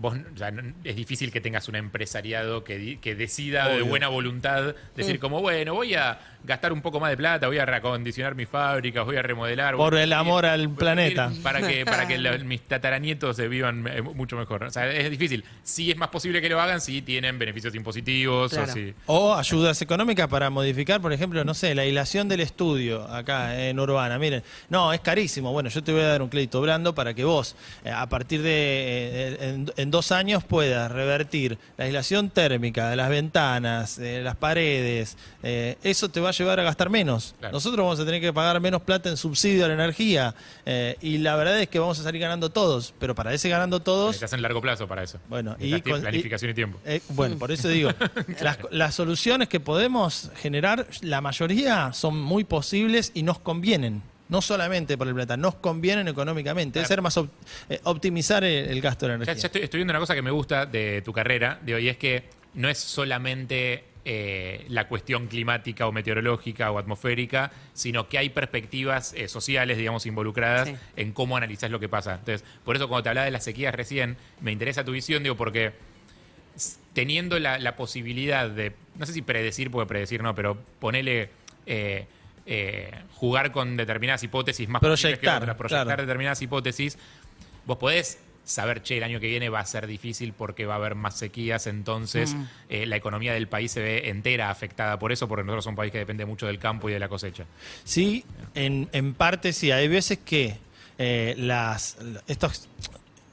Vos, 0.00 0.16
o 0.32 0.38
sea, 0.38 0.52
no- 0.52 0.74
es 0.84 0.94
difícil 0.94 1.32
que 1.32 1.40
tengas 1.40 1.68
un 1.68 1.74
empresariado 1.74 2.62
que, 2.62 2.78
di- 2.78 2.96
que 2.98 3.16
decida 3.16 3.68
de 3.68 3.82
buena 3.82 4.06
voluntad 4.08 4.76
decir 4.96 5.18
como, 5.18 5.40
bueno, 5.40 5.74
voy 5.74 5.94
a 5.94 6.20
gastar 6.44 6.72
un 6.72 6.80
poco 6.82 7.00
más 7.00 7.10
de 7.10 7.16
plata, 7.16 7.46
voy 7.46 7.58
a 7.58 7.66
reacondicionar 7.66 8.34
mis 8.34 8.48
fábricas, 8.48 9.04
voy 9.04 9.16
a 9.16 9.22
remodelar. 9.22 9.76
Por 9.76 9.94
el 9.96 10.12
amor 10.12 10.46
al 10.46 10.70
planeta. 10.70 11.30
Para 11.42 11.66
que, 11.66 11.84
para 11.84 12.06
que 12.06 12.18
los- 12.18 12.44
mis 12.44 12.62
tataranietos 12.62 13.36
se 13.36 13.48
vivan 13.48 13.86
eh, 13.88 14.00
mucho 14.02 14.36
mejor. 14.36 14.64
O 14.64 14.70
sea, 14.70 14.90
es 14.90 15.10
difícil. 15.10 15.44
Sí 15.62 15.90
es 15.90 15.96
más 15.96 16.08
posible 16.08 16.40
que 16.40 16.48
lo 16.48 16.60
hagan 16.60 16.80
si 16.80 17.02
tienen 17.02 17.38
beneficios 17.38 17.74
impositivos 17.74 18.52
Claro. 18.52 18.70
o 18.70 18.74
si... 18.74 18.94
O 19.06 19.34
ayudas 19.34 19.80
económicas 19.82 20.28
para 20.28 20.48
modificar, 20.50 21.00
por 21.00 21.12
ejemplo, 21.12 21.44
no 21.44 21.54
sé, 21.54 21.74
la 21.74 21.82
aislación 21.82 22.28
del 22.28 22.40
estudio 22.40 23.02
acá 23.08 23.66
en 23.68 23.78
Urbana. 23.78 24.18
Miren, 24.18 24.42
no, 24.68 24.92
es 24.92 25.00
carísimo. 25.00 25.52
Bueno, 25.52 25.68
yo 25.68 25.82
te 25.82 25.92
voy 25.92 26.02
a 26.02 26.08
dar 26.08 26.22
un 26.22 26.28
crédito 26.28 26.60
blando 26.60 26.94
para 26.94 27.14
que 27.14 27.24
vos, 27.24 27.56
eh, 27.84 27.90
a 27.90 28.08
partir 28.08 28.42
de 28.42 28.50
eh, 28.52 29.36
en, 29.50 29.72
en 29.76 29.90
dos 29.90 30.12
años, 30.12 30.44
puedas 30.44 30.90
revertir 30.90 31.58
la 31.76 31.84
aislación 31.84 32.30
térmica 32.30 32.88
de 32.90 32.96
las 32.96 33.08
ventanas, 33.10 33.96
de 33.96 34.22
las 34.22 34.36
paredes. 34.36 35.16
Eh, 35.42 35.76
eso 35.82 36.08
te 36.08 36.20
va 36.20 36.30
a 36.30 36.32
llevar 36.38 36.60
a 36.60 36.62
gastar 36.62 36.88
menos. 36.90 37.34
Claro. 37.38 37.52
Nosotros 37.52 37.84
vamos 37.84 38.00
a 38.00 38.04
tener 38.04 38.20
que 38.20 38.32
pagar 38.32 38.60
menos 38.60 38.82
plata 38.82 39.08
en 39.08 39.16
subsidio 39.16 39.64
a 39.64 39.68
la 39.68 39.74
energía. 39.74 40.34
eh, 40.64 40.96
y 41.00 41.18
la 41.18 41.36
verdad 41.36 41.60
es 41.60 41.68
que 41.68 41.78
vamos 41.78 41.98
a 42.00 42.02
salir 42.02 42.20
ganando 42.20 42.50
todos. 42.50 42.94
Pero 42.98 43.14
para 43.14 43.32
ese 43.34 43.48
ganando 43.48 43.80
todos. 43.80 44.08
Necesitas 44.08 44.32
en 44.34 44.42
largo 44.42 44.60
plazo 44.60 44.86
para 44.88 45.02
eso. 45.02 45.18
Bueno, 45.28 45.56
y 45.58 45.80
con- 45.80 46.00
planificación 46.00 46.50
y, 46.50 46.54
tiempo. 46.54 46.78
Eh, 46.84 47.00
bueno, 47.10 47.36
por 47.38 47.50
eso 47.52 47.68
digo, 47.68 47.90
las, 48.40 48.58
las 48.70 48.94
soluciones 48.94 49.48
que 49.48 49.60
podemos 49.60 50.30
generar, 50.36 50.86
la 51.02 51.20
mayoría 51.20 51.92
son 51.92 52.18
muy 52.20 52.44
posibles 52.44 53.10
y 53.14 53.22
nos 53.22 53.38
convienen. 53.38 54.02
No 54.28 54.42
solamente 54.42 54.98
por 54.98 55.08
el 55.08 55.14
planeta, 55.14 55.38
nos 55.38 55.54
convienen 55.54 56.06
económicamente. 56.06 56.80
Es 56.80 56.86
Claro. 56.86 56.96
ser 56.96 57.02
más 57.02 57.16
op- 57.16 57.30
eh, 57.70 57.80
optimizar 57.84 58.44
el, 58.44 58.68
el 58.68 58.80
gasto 58.82 59.06
de 59.06 59.12
Ya, 59.12 59.14
energía. 59.14 59.34
ya 59.34 59.46
estoy, 59.46 59.62
estoy 59.62 59.78
viendo 59.78 59.92
una 59.92 60.00
cosa 60.00 60.14
que 60.14 60.20
me 60.20 60.30
gusta 60.30 60.66
de 60.66 61.00
tu 61.02 61.14
carrera, 61.14 61.58
digo, 61.64 61.78
y 61.78 61.88
es 61.88 61.96
que 61.96 62.24
no 62.52 62.68
es 62.68 62.76
solamente 62.78 63.84
eh, 64.04 64.64
la 64.68 64.88
cuestión 64.88 65.26
climática 65.26 65.86
o 65.86 65.92
meteorológica 65.92 66.70
o 66.70 66.78
atmosférica, 66.78 67.50
sino 67.74 68.08
que 68.08 68.18
hay 68.18 68.30
perspectivas 68.30 69.12
eh, 69.14 69.28
sociales, 69.28 69.76
digamos, 69.78 70.06
involucradas 70.06 70.68
Sí. 70.68 70.76
en 70.96 71.12
cómo 71.12 71.36
analizás 71.36 71.70
lo 71.70 71.78
que 71.80 71.88
pasa. 71.88 72.14
Entonces, 72.14 72.44
por 72.64 72.76
eso 72.76 72.88
cuando 72.88 73.02
te 73.04 73.08
hablaba 73.10 73.24
de 73.26 73.30
las 73.32 73.44
sequías 73.44 73.74
recién, 73.74 74.16
me 74.40 74.52
interesa 74.52 74.84
tu 74.84 74.92
visión, 74.92 75.22
digo, 75.22 75.36
porque 75.36 75.72
teniendo 76.92 77.38
la, 77.38 77.58
la 77.58 77.76
posibilidad 77.76 78.48
de, 78.50 78.72
no 78.96 79.06
sé 79.06 79.12
si 79.12 79.22
predecir, 79.22 79.70
porque 79.70 79.86
predecir 79.88 80.22
no, 80.22 80.34
pero 80.34 80.56
ponele... 80.80 81.30
eh, 81.66 82.06
eh, 82.50 82.90
jugar 83.16 83.52
con 83.52 83.76
determinadas 83.76 84.22
hipótesis 84.22 84.66
más 84.70 84.80
posibles 84.80 85.18
que 85.18 85.26
Proyectar, 85.26 85.42
otras, 85.42 85.56
proyectar 85.58 85.84
claro. 85.84 86.02
determinadas 86.02 86.40
hipótesis, 86.40 86.96
vos 87.66 87.76
podés 87.76 88.18
saber, 88.48 88.82
che, 88.82 88.96
el 88.96 89.04
año 89.04 89.20
que 89.20 89.26
viene 89.28 89.48
va 89.50 89.60
a 89.60 89.66
ser 89.66 89.86
difícil 89.86 90.32
porque 90.32 90.64
va 90.66 90.74
a 90.74 90.76
haber 90.78 90.94
más 90.94 91.16
sequías, 91.18 91.66
entonces 91.66 92.34
Mm. 92.34 92.42
eh, 92.70 92.86
la 92.86 92.96
economía 92.96 93.32
del 93.34 93.46
país 93.46 93.72
se 93.72 93.80
ve 93.80 94.08
entera 94.08 94.50
afectada 94.50 94.98
por 94.98 95.12
eso, 95.12 95.28
porque 95.28 95.44
nosotros 95.44 95.64
somos 95.64 95.72
un 95.74 95.76
país 95.76 95.92
que 95.92 95.98
depende 95.98 96.24
mucho 96.24 96.46
del 96.46 96.58
campo 96.58 96.88
y 96.88 96.92
de 96.92 96.98
la 96.98 97.08
cosecha. 97.08 97.44
Sí, 97.84 98.24
en, 98.54 98.88
en 98.92 99.14
parte 99.14 99.52
sí. 99.52 99.70
Hay 99.70 99.86
veces 99.88 100.18
que 100.24 100.56
eh, 100.98 101.34
las 101.38 101.96
estos 102.26 102.68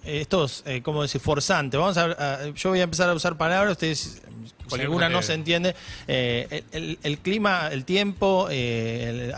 estos 0.03 0.61
eh, 0.67 0.81
¿cómo 0.83 1.01
decir? 1.01 1.19
forzantes. 1.21 1.79
Vamos 1.79 1.97
a, 1.97 2.05
a- 2.43 2.49
yo 2.49 2.69
voy 2.69 2.79
a 2.79 2.83
empezar 2.83 3.09
a 3.09 3.13
usar 3.13 3.37
palabras, 3.37 3.71
ustedes 3.71 4.21
Sí, 4.67 4.81
alguna 4.81 5.09
no 5.09 5.21
se 5.21 5.33
entiende. 5.33 5.75
Eh, 6.07 6.63
el, 6.71 7.17
clima, 7.19 7.69
el 7.71 7.85
tiempo, 7.85 8.47
eh, 8.49 9.33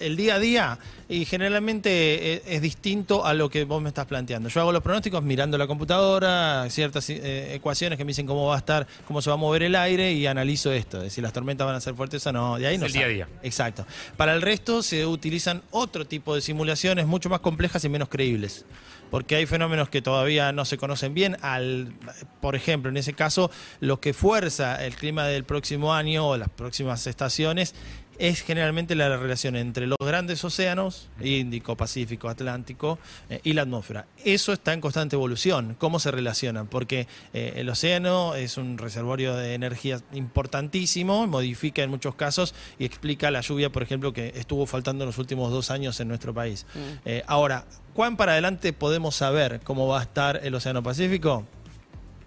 el, 0.00 0.16
día 0.16 0.36
a 0.36 0.38
día 0.38 0.78
y 1.12 1.26
generalmente 1.26 1.90
eh, 2.34 2.42
es, 2.46 2.62
distinto 2.62 3.26
a 3.26 3.34
lo 3.34 3.50
que 3.50 3.64
vos 3.64 3.82
me 3.82 3.88
estás 3.88 4.06
planteando. 4.06 4.48
Yo 4.48 4.60
hago 4.60 4.72
los 4.72 4.82
pronósticos 4.82 5.22
mirando 5.22 5.58
la 5.58 5.66
computadora, 5.66 6.66
ciertas 6.70 7.08
eh, 7.10 7.54
ecuaciones 7.54 7.98
que 7.98 8.04
me 8.04 8.10
dicen 8.10 8.26
cómo 8.26 8.46
va 8.46 8.54
a 8.54 8.58
estar, 8.58 8.86
cómo 9.06 9.20
se 9.20 9.28
va 9.28 9.34
a 9.34 9.36
mover 9.36 9.62
el 9.64 9.74
aire 9.74 10.12
y 10.12 10.26
analizo 10.26 10.72
esto, 10.72 11.00
de 11.00 11.10
si 11.10 11.20
las 11.20 11.32
tormentas 11.32 11.66
van 11.66 11.76
a 11.76 11.80
ser 11.80 11.94
fuertes 11.94 12.26
o 12.26 12.32
no. 12.32 12.58
De 12.58 12.66
ahí 12.66 12.78
no 12.78 12.86
el 12.86 12.92
día 12.92 13.04
a 13.04 13.08
día. 13.08 13.28
Exacto. 13.42 13.86
Para 14.16 14.34
el 14.34 14.40
resto 14.40 14.82
se 14.82 15.04
utilizan 15.04 15.62
otro 15.70 16.06
tipo 16.06 16.34
de 16.34 16.40
simulaciones 16.40 17.06
mucho 17.06 17.28
más 17.28 17.40
complejas 17.40 17.84
y 17.84 17.90
menos 17.90 18.08
creíbles. 18.08 18.64
Porque 19.10 19.36
hay 19.36 19.44
fenómenos 19.44 19.90
que 19.90 20.00
todavía 20.00 20.52
no 20.52 20.64
se 20.64 20.78
conocen 20.78 21.12
bien. 21.12 21.36
Al, 21.42 21.92
por 22.40 22.56
ejemplo, 22.56 22.90
en 22.90 22.96
ese 22.96 23.12
caso, 23.12 23.50
lo 23.80 24.00
que 24.00 24.14
fuerza 24.14 24.51
el 24.60 24.94
clima 24.96 25.26
del 25.26 25.44
próximo 25.44 25.94
año 25.94 26.28
o 26.28 26.36
las 26.36 26.48
próximas 26.48 27.06
estaciones 27.06 27.74
es 28.18 28.42
generalmente 28.42 28.94
la 28.94 29.16
relación 29.16 29.56
entre 29.56 29.86
los 29.86 29.98
grandes 29.98 30.44
océanos, 30.44 31.08
Índico, 31.20 31.76
Pacífico, 31.76 32.28
Atlántico, 32.28 32.98
eh, 33.28 33.40
y 33.42 33.52
la 33.52 33.62
atmósfera. 33.62 34.06
Eso 34.24 34.52
está 34.52 34.72
en 34.72 34.80
constante 34.80 35.16
evolución. 35.16 35.76
¿Cómo 35.78 35.98
se 35.98 36.10
relacionan? 36.10 36.66
Porque 36.66 37.08
eh, 37.32 37.54
el 37.56 37.68
océano 37.68 38.34
es 38.34 38.58
un 38.58 38.78
reservorio 38.78 39.34
de 39.34 39.54
energía 39.54 40.00
importantísimo, 40.12 41.26
modifica 41.26 41.82
en 41.82 41.90
muchos 41.90 42.14
casos 42.14 42.54
y 42.78 42.84
explica 42.84 43.30
la 43.30 43.40
lluvia, 43.40 43.70
por 43.70 43.82
ejemplo, 43.82 44.12
que 44.12 44.32
estuvo 44.36 44.66
faltando 44.66 45.04
en 45.04 45.08
los 45.08 45.18
últimos 45.18 45.50
dos 45.50 45.70
años 45.70 45.98
en 46.00 46.08
nuestro 46.08 46.34
país. 46.34 46.66
Eh, 47.04 47.24
ahora, 47.26 47.64
¿cuán 47.94 48.16
para 48.16 48.32
adelante 48.32 48.72
podemos 48.72 49.16
saber 49.16 49.60
cómo 49.64 49.88
va 49.88 50.00
a 50.00 50.02
estar 50.02 50.40
el 50.44 50.54
Océano 50.54 50.82
Pacífico? 50.82 51.44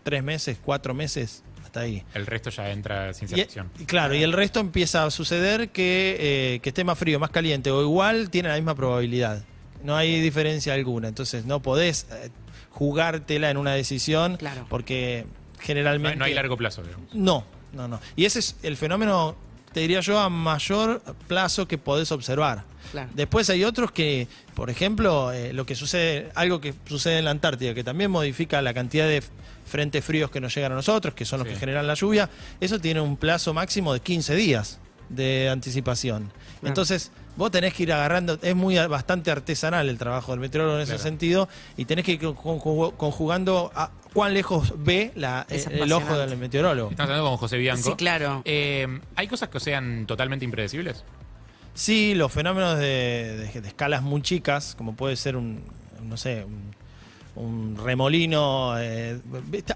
¿Tres 0.03 0.23
meses? 0.23 0.57
¿Cuatro 0.61 0.93
meses? 0.93 1.43
Hasta 1.75 1.81
ahí. 1.81 2.03
El 2.13 2.25
resto 2.25 2.49
ya 2.51 2.71
entra 2.71 3.13
ficción. 3.13 3.69
y 3.77 3.83
claro, 3.85 4.15
y 4.15 4.23
el 4.23 4.31
resto 4.31 4.61
empieza 4.61 5.03
a 5.03 5.11
suceder 5.11 5.69
que, 5.71 6.15
eh, 6.55 6.59
que 6.61 6.69
esté 6.69 6.85
más 6.85 6.97
frío, 6.97 7.19
más 7.19 7.31
caliente 7.31 7.69
o 7.69 7.81
igual 7.81 8.29
tiene 8.29 8.47
la 8.47 8.55
misma 8.55 8.75
probabilidad. 8.75 9.43
No 9.83 9.95
hay 9.97 10.21
diferencia 10.21 10.73
alguna. 10.73 11.09
Entonces 11.09 11.45
no 11.45 11.61
podés 11.61 12.07
eh, 12.11 12.29
jugártela 12.71 13.49
en 13.49 13.57
una 13.57 13.73
decisión 13.73 14.37
Claro. 14.37 14.65
porque 14.69 15.25
No, 15.27 15.61
generalmente... 15.61 16.13
hay- 16.13 16.19
no 16.19 16.25
hay 16.25 16.33
largo 16.33 16.55
plazo, 16.55 16.81
digamos. 16.81 17.13
No, 17.13 17.43
no, 17.73 17.87
no. 17.89 17.99
Y 18.15 18.23
ese 18.25 18.39
es 18.39 18.55
el 18.63 18.77
fenómeno, 18.77 19.35
te 19.75 19.81
diría 19.81 19.99
yo, 19.99 20.17
a 20.21 20.29
mayor 20.29 21.01
plazo 21.27 21.67
que 21.67 21.77
podés 21.77 22.09
observar. 22.13 22.63
Claro. 22.93 23.09
Después 23.13 23.49
hay 23.49 23.65
otros 23.65 23.91
que, 23.91 24.29
por 24.53 24.69
ejemplo, 24.69 25.33
eh, 25.33 25.51
lo 25.51 25.65
que 25.65 25.75
sucede, 25.75 26.31
algo 26.33 26.61
que 26.61 26.73
sucede 26.85 27.19
en 27.19 27.25
la 27.25 27.31
Antártida, 27.31 27.73
que 27.73 27.83
también 27.83 28.09
modifica 28.09 28.61
la 28.61 28.73
cantidad 28.73 29.05
de 29.05 29.21
frentes 29.65 30.05
fríos 30.05 30.31
que 30.31 30.39
nos 30.39 30.55
llegan 30.55 30.71
a 30.71 30.75
nosotros, 30.75 31.13
que 31.13 31.25
son 31.25 31.39
los 31.39 31.47
Sí. 31.49 31.55
que 31.55 31.59
generan 31.59 31.87
la 31.87 31.93
lluvia, 31.95 32.29
eso 32.61 32.79
tiene 32.79 33.01
un 33.01 33.17
plazo 33.17 33.53
máximo 33.53 33.91
de 33.93 33.99
15 33.99 34.33
días 34.33 34.79
de 35.09 35.49
anticipación. 35.49 36.29
Claro. 36.29 36.67
Entonces, 36.69 37.11
vos 37.35 37.51
tenés 37.51 37.73
que 37.73 37.83
ir 37.83 37.91
agarrando, 37.91 38.39
es 38.41 38.55
muy 38.55 38.77
bastante 38.87 39.29
artesanal 39.29 39.89
el 39.89 39.97
trabajo 39.97 40.31
del 40.31 40.39
meteorólogo 40.39 40.77
en 40.77 40.83
ese 40.83 40.93
Claro. 40.93 41.03
sentido, 41.03 41.49
y 41.75 41.83
tenés 41.83 42.05
que 42.05 42.13
ir 42.13 42.21
conju- 42.21 42.95
conjugando 42.95 43.73
a 43.75 43.91
cuán 44.15 44.33
lejos 44.33 44.73
ve 44.77 45.11
la- 45.15 45.45
Es 45.49 45.67
el 45.67 45.91
ojo 45.91 46.01
apasionante. 46.05 46.29
del 46.31 46.39
meteorólogo. 46.39 46.89
Estamos 46.89 47.09
hablando 47.11 47.29
con 47.29 47.37
José 47.37 47.57
Bianco. 47.57 47.83
Sí, 47.83 47.95
claro. 47.95 48.41
Eh, 48.45 48.87
¿Hay 49.15 49.27
cosas 49.27 49.49
que 49.49 49.59
sean 49.59 50.05
totalmente 50.07 50.43
impredecibles? 50.45 51.03
Sí, 51.75 52.15
los 52.15 52.31
fenómenos 52.31 52.79
de, 52.79 53.49
de- 53.53 53.61
de 53.61 53.67
escalas 53.67 54.01
muy 54.01 54.21
chicas, 54.21 54.73
como 54.77 54.95
puede 54.95 55.15
ser 55.17 55.35
un, 55.35 55.61
no 56.01 56.15
sé, 56.15 56.45
un, 56.45 56.73
un 57.35 57.77
remolino. 57.83 58.75
eh, 58.79 59.19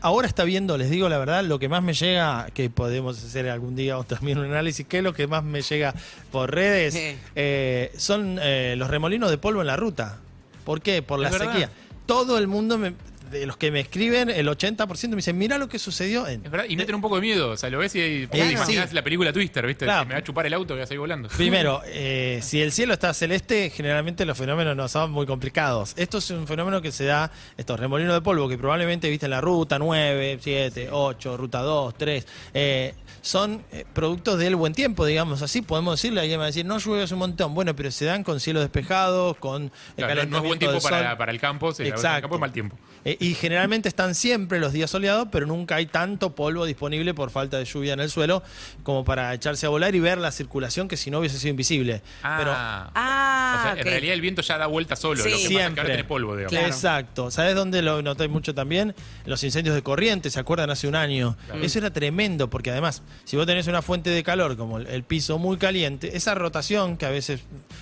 ahora 0.02 0.26
está 0.26 0.46
viendo, 0.46 0.78
les 0.78 0.90
digo 0.90 1.10
la 1.10 1.18
verdad, 1.18 1.44
lo 1.44 1.60
que 1.60 1.68
más 1.68 1.84
me 1.84 1.94
llega, 1.94 2.48
que 2.54 2.70
podemos 2.70 3.22
hacer 3.22 3.50
algún 3.50 3.76
día 3.76 3.98
o 3.98 4.04
también 4.06 4.38
un 4.38 4.46
análisis, 4.46 4.88
que 4.88 5.00
es 5.00 5.04
lo 5.04 5.14
que 5.14 5.28
más 5.28 5.44
me 5.44 5.62
llega 5.62 5.94
por 6.32 6.50
redes, 6.56 6.94
Sí. 6.94 7.18
eh, 7.36 7.92
son 7.98 8.40
eh, 8.42 8.76
los 8.78 8.90
remolinos 8.90 9.30
de 9.30 9.38
polvo 9.38 9.60
en 9.60 9.68
la 9.68 9.76
ruta. 9.76 10.20
¿Por 10.64 10.80
qué? 10.82 11.02
Por 11.02 11.20
la 11.20 11.30
verdad. 11.30 11.52
sequía. 11.52 11.70
Todo 12.06 12.38
el 12.38 12.48
mundo, 12.48 12.78
me- 12.78 12.94
de 13.30 13.46
los 13.46 13.58
que 13.58 13.72
me 13.72 13.80
escriben, 13.80 14.30
el 14.30 14.48
80% 14.48 15.10
me 15.10 15.16
dicen, 15.18 15.38
mira 15.38 15.58
lo 15.58 15.68
que 15.70 15.80
sucedió. 15.80 16.28
En, 16.28 16.44
Es 16.46 16.52
verdad, 16.52 16.66
y 16.68 16.76
meten 16.76 16.96
un 16.96 17.02
poco 17.02 17.16
de 17.16 17.22
miedo. 17.22 17.52
O 17.52 17.58
sea, 17.58 17.70
lo 17.70 17.80
ves 17.80 17.96
y 17.96 18.28
te 18.28 18.46
sí. 18.48 18.54
imaginás 18.54 18.94
la 18.94 19.04
película 19.04 19.32
Twister, 19.34 19.66
¿viste? 19.66 19.86
Claro. 19.86 20.06
Me 20.06 20.14
va 20.14 20.20
a 20.20 20.24
chupar 20.24 20.46
el 20.46 20.54
auto 20.54 20.76
vas 20.76 20.90
a 20.90 20.94
ir 20.94 21.00
volando. 21.00 21.30
Primero, 21.30 21.82
eh, 21.88 22.40
si 22.42 22.62
el 22.62 22.72
cielo 22.72 22.94
está 22.94 23.14
celeste, 23.14 23.70
generalmente 23.70 24.26
los 24.26 24.38
fenómenos 24.38 24.76
no 24.76 24.88
son 24.88 25.12
muy 25.12 25.26
complicados. 25.26 25.94
Esto 25.98 26.18
es 26.20 26.30
un 26.32 26.48
fenómeno 26.48 26.82
que 26.82 26.92
se 26.92 27.06
da, 27.06 27.32
estos 27.58 27.80
remolinos 27.80 28.14
de 28.14 28.22
polvo, 28.22 28.48
que 28.50 28.58
probablemente 28.58 29.10
viste 29.10 29.26
en 29.26 29.32
la 29.32 29.42
ruta 29.42 29.78
9, 29.80 30.40
7, 30.42 30.90
8, 30.92 31.38
ruta 31.38 31.60
2, 31.62 31.94
3, 31.98 32.28
eh, 32.54 32.94
son 33.22 33.62
eh, 33.74 33.84
productos 33.94 34.40
del 34.40 34.56
buen 34.56 34.74
tiempo, 34.74 35.06
digamos 35.06 35.42
así, 35.42 35.62
podemos 35.62 36.00
decirle, 36.00 36.22
alguien 36.22 36.40
va 36.40 36.44
a 36.44 36.48
decir, 36.48 36.66
no 36.66 36.78
llueve 36.80 37.06
un 37.12 37.20
montón, 37.20 37.54
bueno, 37.54 37.76
pero 37.76 37.92
se 37.92 38.06
dan 38.06 38.24
con 38.24 38.40
cielos 38.40 38.62
despejados, 38.64 39.36
con 39.38 39.64
el 39.98 40.06
Claro, 40.06 40.26
no- 40.26 40.38
es 40.38 40.44
buen 40.44 40.60
tiempo 40.60 40.80
para, 40.80 41.18
para 41.18 41.32
el 41.32 41.40
campo, 41.40 41.74
sí, 41.74 41.84
el 41.84 41.90
Exacto. 41.90 42.22
campo 42.22 42.36
es 42.38 42.40
mal 42.42 42.52
tiempo. 42.54 42.78
Eh, 43.06 43.18
y 43.20 43.34
generalmente 43.36 43.90
están 43.90 44.16
siempre 44.16 44.60
los 44.60 44.74
días 44.74 44.90
soleados, 44.90 45.28
pero 45.32 45.46
nunca 45.46 45.76
hay 45.76 45.86
tanto 45.86 46.34
polvo 46.36 46.66
disponible 46.66 47.14
por 47.14 47.30
falta 47.32 47.58
de 47.58 47.66
lluvia 47.66 47.94
en 47.94 48.00
el 48.00 48.10
suelo 48.10 48.42
como 48.84 49.04
para 49.06 49.34
echarse 49.34 49.66
a 49.66 49.70
volar 49.70 49.94
y 49.96 50.00
ver 50.00 50.18
la 50.18 50.32
circulación 50.32 50.88
que 50.88 50.98
si 50.98 51.12
no 51.12 51.20
hubiese 51.20 51.38
sido 51.38 51.52
invisible. 51.52 52.02
Pero 52.22 52.52
Ah, 52.56 52.90
Ah, 52.96 53.56
o 53.60 53.64
sea, 53.64 53.72
ok. 53.74 53.80
en 53.80 53.86
realidad 53.86 54.14
el 54.14 54.22
viento 54.22 54.42
ya 54.42 54.58
da 54.58 54.68
vuelta 54.68 54.96
solo. 54.96 55.22
Sí. 55.24 55.30
Lo 55.30 55.30
que 55.30 55.32
pasa 55.32 55.42
es 55.44 55.48
que 55.50 55.54
Siempre. 55.56 55.82
ahora 55.82 55.94
tenés 55.94 56.06
polvo, 56.06 56.36
digamos. 56.36 56.52
Claro. 56.52 56.68
Exacto. 56.68 57.32
¿Sabes 57.32 57.56
dónde 57.56 57.82
lo 57.82 58.02
noté 58.02 58.28
mucho 58.28 58.54
también? 58.56 58.96
Los 59.26 59.44
incendios 59.44 59.76
de 59.76 59.82
corriente, 59.84 60.30
¿se 60.30 60.40
acuerdan 60.40 60.70
hace 60.70 60.88
un 60.88 60.96
año? 60.96 61.36
Claro. 61.48 61.62
Eso 61.64 61.80
era 61.80 61.92
tremendo, 61.92 62.50
porque 62.50 62.72
además, 62.72 63.02
si 63.26 63.36
vos 63.38 63.46
tenés 63.46 63.68
una 63.68 63.82
fuente 63.82 64.10
de 64.10 64.24
calor 64.24 64.56
como 64.58 64.78
el, 64.78 64.88
el 64.88 65.04
piso 65.04 65.38
muy 65.40 65.58
caliente, 65.58 66.16
esa 66.16 66.36
rotación, 66.36 66.98
que 66.98 67.06
a 67.06 67.10
veces 67.10 67.42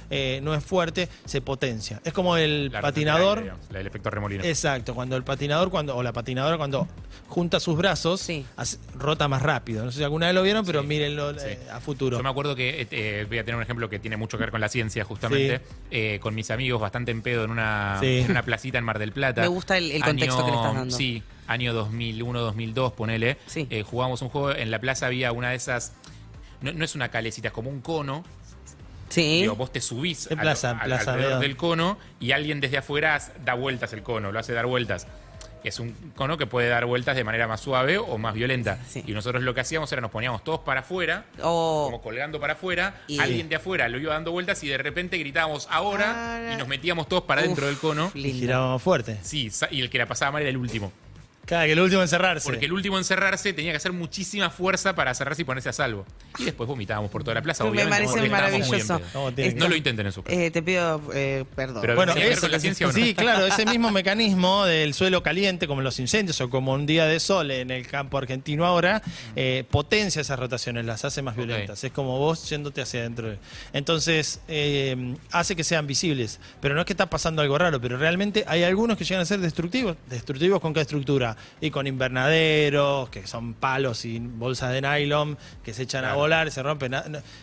eh, 0.10 0.39
no 0.43 0.54
es 0.56 0.63
fuerte, 0.63 1.10
se 1.26 1.41
potencia. 1.41 2.02
Es 2.04 2.13
como 2.13 2.38
el 2.38 2.69
La 2.71 2.82
patinador. 2.82 3.39
aire, 3.39 3.52
digamos, 3.52 3.76
el 3.76 3.88
efecto 3.88 4.10
remolino. 4.10 4.43
Exacto, 4.43 4.95
cuando 4.95 5.15
el 5.15 5.23
patinador 5.27 5.69
cuando 5.69 5.95
o 5.95 6.01
la 6.01 6.11
patinadora 6.13 6.57
cuando 6.57 6.87
junta 7.27 7.59
sus 7.59 7.77
brazos 7.77 8.21
Sí. 8.21 8.45
hace- 8.55 8.77
rota 8.97 9.27
más 9.27 9.41
rápido. 9.43 9.85
No 9.85 9.91
sé 9.91 9.99
si 9.99 10.03
alguna 10.03 10.25
vez 10.27 10.33
lo 10.35 10.41
vieron, 10.41 10.65
pero 10.65 10.81
Sí, 10.81 10.87
mírenlo 10.87 11.33
sí. 11.37 11.45
eh, 11.49 11.59
a 11.71 11.79
futuro. 11.79 12.17
Yo 12.17 12.23
me 12.23 12.29
acuerdo 12.29 12.55
que, 12.55 12.81
eh, 12.81 12.87
eh, 12.89 13.25
voy 13.27 13.37
a 13.37 13.43
tener 13.43 13.57
un 13.57 13.61
ejemplo 13.61 13.89
que 13.89 13.99
tiene 13.99 14.17
mucho 14.17 14.37
que 14.37 14.45
ver 14.45 14.51
con 14.51 14.61
la 14.61 14.69
ciencia, 14.69 15.03
justamente, 15.03 15.61
eh, 15.91 16.17
con 16.21 16.33
mis 16.33 16.49
amigos 16.49 16.81
bastante 16.81 17.11
en 17.11 17.21
pedo 17.21 17.43
en 17.43 17.51
una, 17.51 17.97
Sí. 17.99 18.19
en 18.25 18.31
una 18.31 18.41
placita 18.43 18.77
en 18.79 18.85
Mar 18.85 18.97
del 18.97 19.11
Plata. 19.11 19.41
Me 19.41 19.47
gusta 19.47 19.77
el- 19.77 19.91
el 19.91 20.03
contexto 20.03 20.43
que 20.45 20.51
le 20.51 20.57
estás 20.57 20.73
dando. 20.73 20.95
Sí, 20.97 21.21
año 21.47 21.73
2001, 21.73 22.39
2002, 22.39 22.93
ponele. 22.93 23.37
Sí. 23.45 23.67
Eh, 23.69 23.83
jugábamos 23.83 24.21
un 24.21 24.29
juego, 24.29 24.51
en 24.51 24.71
la 24.71 24.79
plaza 24.79 25.05
había 25.07 25.31
una 25.33 25.49
de 25.51 25.55
esas, 25.57 25.93
no, 26.61 26.71
no 26.73 26.83
es 26.85 26.95
una 26.95 27.09
calecita, 27.09 27.49
es 27.49 27.53
como 27.53 27.69
un 27.69 27.81
cono. 27.81 28.23
Sí. 29.09 29.41
Digo, 29.41 29.55
vos 29.55 29.71
te 29.71 29.81
subís 29.81 30.29
En 30.31 30.37
plaza, 30.39 30.71
al- 30.71 30.85
plaza, 30.85 31.11
alrededor 31.11 31.39
veo. 31.39 31.39
del 31.41 31.55
cono 31.57 31.97
y 32.19 32.31
alguien 32.31 32.59
desde 32.59 32.77
afuera 32.77 33.19
da 33.45 33.53
vueltas 33.53 33.93
el 33.93 34.03
cono, 34.03 34.31
lo 34.31 34.39
hace 34.39 34.53
dar 34.53 34.65
vueltas. 34.65 35.07
Es 35.63 35.79
un 35.79 35.91
cono 36.15 36.37
que 36.37 36.45
puede 36.45 36.69
dar 36.69 36.85
vueltas 36.85 37.15
de 37.15 37.23
manera 37.25 37.45
más 37.47 37.59
suave 37.59 37.97
o 37.97 38.17
más 38.17 38.33
violenta. 38.35 38.77
Sí. 38.87 39.03
Y 39.05 39.11
nosotros 39.11 39.43
lo 39.43 39.53
que 39.53 39.61
hacíamos 39.61 39.91
era 39.91 40.01
nos 40.01 40.11
poníamos 40.11 40.43
todos 40.43 40.59
para 40.59 40.79
afuera, 40.81 41.25
Oh. 41.41 41.85
como 41.85 42.01
colgando 42.01 42.39
para 42.39 42.53
afuera, 42.53 43.01
Y- 43.07 43.19
alguien 43.19 43.49
de 43.49 43.55
afuera 43.57 43.89
lo 43.89 43.97
iba 43.99 44.13
dando 44.13 44.31
vueltas 44.31 44.63
y 44.63 44.67
de 44.67 44.77
repente 44.77 45.17
gritábamos 45.17 45.67
ahora 45.69 46.35
Ahora. 46.37 46.53
y 46.53 46.57
nos 46.57 46.67
metíamos 46.69 47.09
todos 47.09 47.23
para 47.23 47.41
Uf, 47.41 47.47
dentro 47.47 47.65
del 47.65 47.77
cono. 47.77 48.11
y 48.13 48.31
girábamos 48.31 48.81
fuerte. 48.81 49.17
Sí, 49.23 49.51
y 49.71 49.81
el 49.81 49.89
que 49.89 49.97
la 49.97 50.05
pasaba 50.05 50.31
mal 50.33 50.41
era 50.43 50.51
el 50.51 50.57
último. 50.57 50.91
Cada 51.47 51.65
que 51.65 51.71
el 51.71 51.79
último 51.79 52.01
en 52.03 52.07
cerrarse. 52.10 52.47
Porque 52.47 52.65
el 52.65 52.73
último 52.73 52.97
en 52.97 53.03
cerrarse 53.03 53.53
tenía 53.53 53.71
que 53.71 53.77
hacer 53.77 53.93
muchísima 53.93 54.49
fuerza 54.49 54.93
para 54.93 55.13
cerrarse 55.15 55.41
y 55.41 55.45
ponerse 55.45 55.69
a 55.69 55.73
salvo. 55.73 56.05
Y 56.38 56.43
después 56.43 56.67
vomitábamos 56.67 57.10
por 57.10 57.23
toda 57.23 57.36
la 57.36 57.41
plaza. 57.41 57.63
Me 57.63 57.69
obviamente, 57.71 57.95
parece 58.05 58.17
muy 58.17 58.25
en 58.25 58.31
maravilloso. 58.31 59.01
No, 59.13 59.31
tiene 59.33 59.49
Esto- 59.51 59.63
No 59.63 59.69
lo 59.69 59.75
intenten 59.77 60.05
en 60.05 60.12
su 60.12 60.23
casa. 60.23 60.36
Eh, 60.39 60.51
te 60.51 60.62
pido 60.62 61.01
eh, 61.13 61.45
perdón. 61.55 61.81
Pero 61.81 61.95
Bueno, 61.95 62.12
¿tiene 62.13 62.25
que 62.25 62.29
ver 62.29 62.38
es- 62.38 62.41
con 62.41 62.51
la 62.51 62.60
ciencia 62.60 62.86
o 62.88 62.89
no? 62.91 62.95
sí, 62.95 63.15
claro, 63.15 63.45
ese 63.45 63.65
mismo 63.65 63.89
mecanismo 63.91 64.65
del 64.65 64.93
suelo 64.93 65.23
caliente, 65.23 65.67
como 65.67 65.81
los 65.81 65.97
incendios 65.99 66.39
o 66.41 66.49
como 66.49 66.73
un 66.73 66.86
día 66.86 67.05
de 67.05 67.19
sol 67.21 67.49
en 67.49 67.71
el 67.71 67.88
campo 67.88 68.17
argentino 68.17 68.65
ahora, 68.65 69.01
eh, 69.38 69.63
potencia 69.71 70.21
esas 70.21 70.38
rotaciones, 70.38 70.86
las 70.86 71.05
hace 71.05 71.21
más 71.21 71.38
violentas. 71.38 71.81
Es 71.81 71.91
como 71.93 72.19
vos 72.19 72.49
yéndote 72.49 72.81
hacia 72.81 72.99
adentro. 72.99 73.33
Entonces, 73.71 74.41
eh, 74.49 75.15
hace 75.31 75.55
que 75.55 75.63
sean 75.63 75.88
visibles. 75.88 76.39
Pero 76.60 76.75
no 76.75 76.81
es 76.81 76.86
que 76.88 76.93
está 76.93 77.10
pasando 77.10 77.41
algo 77.41 77.57
raro, 77.57 77.79
pero 77.79 77.97
realmente 77.97 78.43
hay 78.47 78.63
algunos 78.63 78.97
que 78.97 79.05
llegan 79.05 79.21
a 79.21 79.25
ser 79.25 79.39
destructivos. 79.39 79.95
¿Destructivos 80.10 80.60
con 80.60 80.73
qué 80.73 80.81
estructura? 80.81 81.37
Y 81.62 81.71
con 81.71 81.88
invernaderos, 81.88 83.10
que 83.10 83.26
son 83.28 83.54
palos 83.54 84.06
y 84.06 84.19
bolsas 84.19 84.71
de 84.71 84.82
nylon 84.82 85.38
que 85.63 85.73
se 85.73 85.84
echan 85.84 86.06
a 86.06 86.13
volar, 86.13 86.52
se 86.52 86.63
rompen. 86.63 86.91
No, 86.91 87.02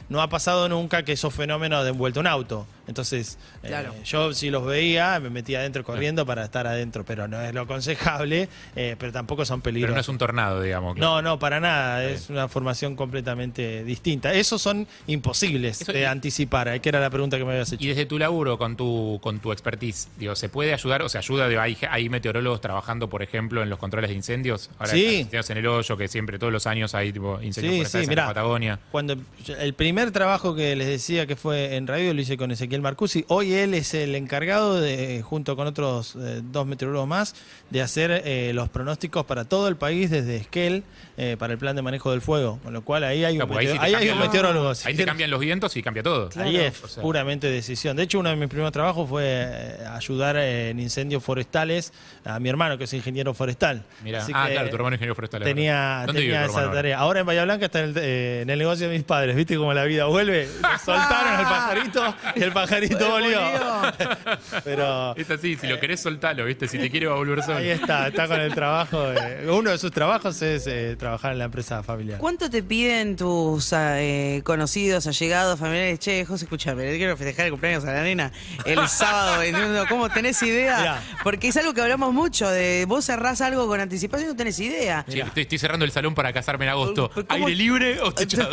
no 0.09 0.23
ha 0.23 0.29
pasado 0.29 0.69
nunca 0.69 1.03
que 1.05 1.13
esos 1.13 1.33
fenómenos 1.35 1.85
den 1.85 1.97
vuelta 1.99 2.21
un 2.21 2.27
auto. 2.27 2.67
Entonces, 2.87 3.39
eh, 3.63 3.73
yo 4.05 4.35
si 4.35 4.51
los 4.51 4.65
veía, 4.67 5.19
me 5.19 5.31
metía 5.31 5.61
adentro 5.61 5.83
corriendo 5.85 6.27
para 6.27 6.45
estar 6.45 6.67
adentro, 6.67 7.03
pero 7.05 7.27
no 7.27 7.41
es 7.41 7.55
lo 7.55 7.63
aconsejable, 7.63 8.49
eh, 8.77 8.95
pero 8.99 9.11
tampoco 9.11 9.47
son 9.47 9.63
Pero 9.63 9.73
peligrosos. 9.73 9.95
no 9.95 10.01
es 10.03 10.09
un 10.09 10.19
tornado, 10.19 10.61
digamos. 10.61 10.97
No, 10.99 11.23
no, 11.23 11.39
para 11.39 11.61
nada. 11.61 12.05
Es 12.05 12.29
una 12.29 12.47
formación 12.47 12.95
completamente 12.95 13.85
distinta. 13.85 14.35
Esos 14.35 14.61
son 14.61 14.87
imposibles 15.07 15.81
Eso- 15.81 15.93
de 15.93 16.03
y- 16.03 16.05
anticipar, 16.05 16.69
eh, 16.69 16.81
que 16.81 16.91
era 16.91 17.01
la 17.01 17.09
pregunta 17.09 17.39
que 17.39 17.45
me 17.47 17.53
habías 17.53 17.73
hecho. 17.73 17.83
Y 17.83 17.89
desde 17.89 18.05
tu 18.05 18.19
laburo, 18.19 18.59
con 18.59 18.77
tu, 18.77 19.19
con 19.23 19.39
tu 19.41 19.51
expertise, 19.53 20.09
digo, 20.19 20.35
¿se 20.35 20.51
puede 20.51 20.75
ayudar? 20.75 21.01
O 21.03 21.09
sea, 21.09 21.21
ayuda 21.21 21.49
de 21.49 21.59
hay, 21.59 21.79
hay 21.91 22.11
meteorólogos 22.11 22.61
trabajando, 22.61 23.09
por 23.09 23.23
ejemplo, 23.23 23.63
en 23.63 23.71
los 23.71 23.79
controles 23.85 24.11
de 24.11 24.17
incendios. 24.17 24.71
Ahora 24.79 24.93
Sí. 24.93 25.01
están 25.05 25.15
incendios 25.19 25.51
en 25.51 25.57
el 25.59 25.67
hoyo, 25.67 25.97
que 25.97 26.09
siempre 26.09 26.39
todos 26.39 26.53
los 26.53 26.67
años 26.67 26.95
hay 26.95 27.13
tipo 27.13 27.41
incendios 27.43 27.73
Sí, 27.75 27.79
forestales 27.81 28.07
sí, 28.07 28.13
en 28.13 28.17
la. 28.17 28.27
Patagonia. 28.27 28.79
Cuando 28.91 29.17
el 29.59 29.75
primer 29.75 30.11
trabajo 30.11 30.55
que 30.55 30.75
les 30.75 30.87
decía 30.87 31.27
que 31.27 31.37
fue 31.37 31.77
en 31.77 31.87
radio 31.87 32.13
lo 32.15 32.21
hice 32.21 32.37
con 32.37 32.51
Ezequiel 32.51 32.81
Marcusi. 32.81 33.25
Hoy 33.29 33.53
él 33.53 33.75
es 33.75 33.95
el 33.95 34.15
encargado 34.15 34.81
de, 34.81 35.23
junto 35.23 35.55
con 35.57 35.67
otros 35.67 36.17
eh, 36.19 36.41
dos 36.43 36.67
meteorólogos 36.67 37.09
más, 37.09 37.35
de 37.71 37.83
hacer 37.83 38.23
eh, 38.25 38.53
los 38.55 38.69
pronósticos 38.69 39.25
para 39.27 39.45
todo 39.45 39.69
el 39.69 39.77
país 39.77 40.11
desde 40.11 40.37
Esquel 40.37 40.83
eh, 41.17 41.37
para 41.39 41.53
el 41.53 41.59
plan 41.59 41.77
de 41.77 41.83
manejo 41.83 42.11
del 42.11 42.21
fuego. 42.21 42.59
Con 42.65 42.73
lo 42.73 42.83
cual 42.83 43.05
ahí 43.05 43.25
hay 43.25 43.35
un, 43.39 43.47
Claro, 43.47 43.59
ahí 43.61 43.67
meteor- 43.67 43.73
sí 43.75 43.79
te 43.79 43.85
ahí 43.85 43.95
hay 43.95 44.09
un 44.09 44.19
los- 44.19 44.27
meteorólogo. 44.27 44.73
Ahí 44.85 44.95
te 44.95 45.05
cambian 45.05 45.31
los 45.31 45.41
vientos 45.41 45.77
y 45.77 45.83
cambia 45.83 46.03
todo. 46.03 46.31
Ahí 46.37 46.57
es 46.57 46.83
O 46.83 46.89
sea, 46.89 47.03
puramente 47.03 47.49
decisión. 47.51 47.97
De 47.97 48.05
hecho, 48.05 48.19
uno 48.19 48.31
de 48.31 48.37
mis 48.37 48.49
primeros 48.49 48.73
trabajos 48.73 49.09
fue 49.09 49.77
ayudar 49.93 50.37
en 50.37 50.81
incendios 50.81 51.23
forestales 51.23 51.93
a 52.25 52.39
mi 52.41 52.49
hermano, 52.49 52.79
que 52.79 52.85
es 52.85 52.93
ingeniero 52.95 53.35
forestal. 53.35 53.74
Mirá. 54.03 54.23
Así 54.23 54.33
Ah, 54.35 54.47
que 54.47 54.53
claro, 54.55 54.71
tu 54.71 54.77
hermano 54.77 54.95
ingeniero 54.95 55.15
forestal. 55.15 55.43
es 55.43 55.49
Tenía, 55.49 55.73
verdad. 55.75 56.07
¿Dónde 56.07 56.21
vive 56.23 56.33
tenía 56.35 56.47
tu 56.47 56.51
esa 56.51 56.59
hermano 56.61 56.69
ahora? 56.69 56.79
tarea. 56.79 56.99
Ahora 56.99 57.21
en 57.21 57.27
Bahía 57.27 57.45
Blanca 57.45 57.65
está 57.67 57.79
en 57.81 57.85
el, 57.91 57.95
eh, 57.99 58.41
en 58.43 58.51
el 58.51 58.59
negocio 58.59 58.89
de 58.89 58.95
mis 58.95 59.05
padres. 59.05 59.37
¿Viste 59.37 59.57
cómo 59.57 59.73
la 59.75 59.85
vida 59.85 60.05
vuelve? 60.07 60.47
Soltaron 60.85 61.35
al 61.35 61.45
pajarito 61.45 62.15
y 62.37 62.43
el 62.43 62.53
pajarito 62.53 63.09
volvió. 63.11 63.41
Pero 64.65 65.17
Es 65.17 65.31
así, 65.31 65.57
si 65.57 65.67
lo 65.67 65.79
querés 65.81 66.01
soltalo, 66.01 66.45
¿viste? 66.45 66.69
Si 66.69 66.79
te 66.79 66.91
quiere 66.91 67.07
va 67.07 67.15
a 67.15 67.17
volver 67.17 67.43
solo. 67.43 67.59
ahí 67.59 67.71
está, 67.71 68.09
está 68.09 68.29
con 68.29 68.41
el 68.41 68.55
trabajo. 68.55 69.07
uno 69.49 69.71
de 69.71 69.79
sus 69.79 69.91
trabajos 69.93 70.41
es 70.43 70.67
eh, 70.67 70.97
trabajar 70.99 71.33
en 71.33 71.39
la 71.39 71.45
empresa 71.47 71.83
familiar. 71.83 72.19
¿Cuánto 72.19 72.51
te 72.51 72.63
piden 72.63 73.17
tus 73.17 73.73
ah, 73.73 74.01
eh, 74.01 74.43
conocidos, 74.45 75.07
allegados, 75.07 75.59
familiares? 75.59 75.99
Che, 75.99 76.25
José, 76.25 76.45
escúchame, 76.45 76.85
le 76.91 76.97
quiero 76.97 77.17
festejar 77.17 77.47
el 77.47 77.53
cumpleaños 77.53 77.85
a 77.85 77.93
la 77.93 78.03
nena 78.03 78.33
el 78.65 78.87
sábado 78.89 79.39
21. 79.41 79.85
¿Cómo 79.89 80.09
tenés 80.11 80.43
idea? 80.43 80.79
Mirá. 80.79 81.03
Porque 81.23 81.49
es 81.49 81.57
algo 81.57 81.75
que 81.75 81.81
hablamos 81.81 82.13
mucho, 82.13 82.49
de 82.51 82.85
vos 82.89 83.05
cerrás 83.05 83.41
algo 83.41 83.64
algo 83.65 83.73
con 83.73 83.81
anticipación, 83.81 84.29
no 84.31 84.37
tenés 84.37 84.59
idea. 84.61 85.05
Estoy, 85.09 85.43
estoy 85.43 85.59
cerrando 85.59 85.85
el 85.85 85.91
salón 85.91 86.15
para 86.15 86.33
casarme 86.33 86.65
en 86.67 86.71
agosto. 86.73 87.11
¿Cómo- 87.11 87.27
¿Aire 87.47 87.55
libre 87.57 88.01
o 88.01 88.13
techado? 88.13 88.51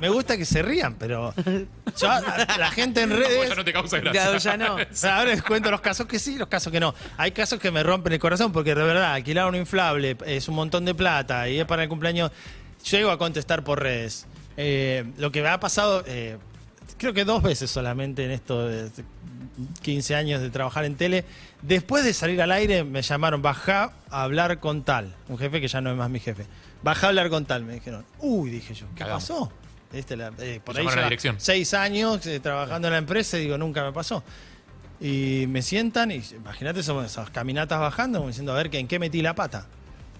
Me 0.00 0.08
gusta 0.08 0.36
que 0.36 0.44
se 0.44 0.62
rían, 0.62 0.94
pero 0.96 1.32
yo, 1.96 2.10
a- 2.10 2.56
la 2.58 2.70
gente 2.70 3.02
en 3.02 3.10
redes... 3.10 3.48
ya 3.48 3.54
no 3.54 3.64
te 3.64 3.72
causa 3.72 3.98
gracia. 4.00 4.32
Ya, 4.32 4.36
ya 4.38 4.56
no. 4.56 4.74
O 4.76 4.78
sea, 4.90 5.18
ahora 5.18 5.30
les 5.30 5.42
cuento 5.42 5.70
los 5.70 5.80
casos 5.80 6.06
que 6.06 6.18
sí, 6.18 6.36
los 6.36 6.48
casos 6.48 6.72
que 6.72 6.80
no. 6.80 6.94
Hay 7.16 7.32
casos 7.32 7.58
que 7.60 7.70
me 7.70 7.82
rompen 7.82 8.12
el 8.12 8.18
corazón 8.18 8.52
porque 8.52 8.74
de 8.74 8.82
verdad, 8.82 9.14
alquilar 9.14 9.48
un 9.48 9.54
inflable 9.56 10.16
es 10.26 10.48
un 10.48 10.54
montón 10.56 10.84
de 10.84 10.94
plata 10.94 11.48
y 11.48 11.58
es 11.60 11.66
para 11.66 11.84
el 11.84 11.88
cumpleaños. 11.88 12.30
Llego 12.90 13.10
a 13.10 13.18
contestar 13.18 13.64
por 13.64 13.80
redes. 13.82 14.26
Eh, 14.56 15.04
lo 15.18 15.30
que 15.32 15.42
me 15.42 15.48
ha 15.48 15.60
pasado, 15.60 16.02
eh, 16.06 16.36
creo 16.98 17.12
que 17.12 17.24
dos 17.24 17.42
veces 17.42 17.70
solamente 17.70 18.24
en 18.24 18.30
esto 18.30 18.66
de 18.68 18.90
15 19.82 20.14
años 20.14 20.40
de 20.40 20.50
trabajar 20.50 20.84
en 20.84 20.96
tele. 20.96 21.24
Después 21.62 22.04
de 22.04 22.12
salir 22.12 22.40
al 22.42 22.52
aire, 22.52 22.84
me 22.84 23.02
llamaron, 23.02 23.42
baja 23.42 23.92
a 24.10 24.22
hablar 24.22 24.58
con 24.60 24.82
tal. 24.82 25.14
Un 25.28 25.38
jefe 25.38 25.60
que 25.60 25.68
ya 25.68 25.80
no 25.80 25.90
es 25.90 25.96
más 25.96 26.10
mi 26.10 26.20
jefe. 26.20 26.46
Baja 26.82 27.06
a 27.06 27.08
hablar 27.10 27.28
con 27.30 27.44
tal, 27.46 27.64
me 27.64 27.74
dijeron. 27.74 28.04
Uy, 28.20 28.50
dije 28.50 28.74
yo, 28.74 28.86
¿qué 28.94 29.00
Cagamos. 29.00 29.22
pasó? 29.24 29.52
Este, 29.92 30.16
la- 30.16 30.32
eh, 30.40 30.60
por 30.64 30.76
ahí 30.76 30.84
la 30.84 30.90
lleva 30.90 31.04
dirección. 31.04 31.36
seis 31.38 31.72
años 31.74 32.26
eh, 32.26 32.40
trabajando 32.40 32.88
en 32.88 32.92
la 32.92 32.98
empresa 32.98 33.38
y 33.38 33.42
digo, 33.42 33.56
nunca 33.56 33.82
me 33.84 33.92
pasó. 33.92 34.22
Y 35.00 35.46
me 35.48 35.62
sientan 35.62 36.10
y 36.10 36.22
imagínate 36.34 36.80
esas, 36.80 37.04
esas 37.04 37.30
caminatas 37.30 37.78
bajando, 37.80 38.18
como 38.18 38.28
diciendo, 38.28 38.52
a 38.52 38.56
ver, 38.56 38.74
¿en 38.74 38.88
qué 38.88 38.98
metí 38.98 39.20
la 39.22 39.34
pata? 39.34 39.66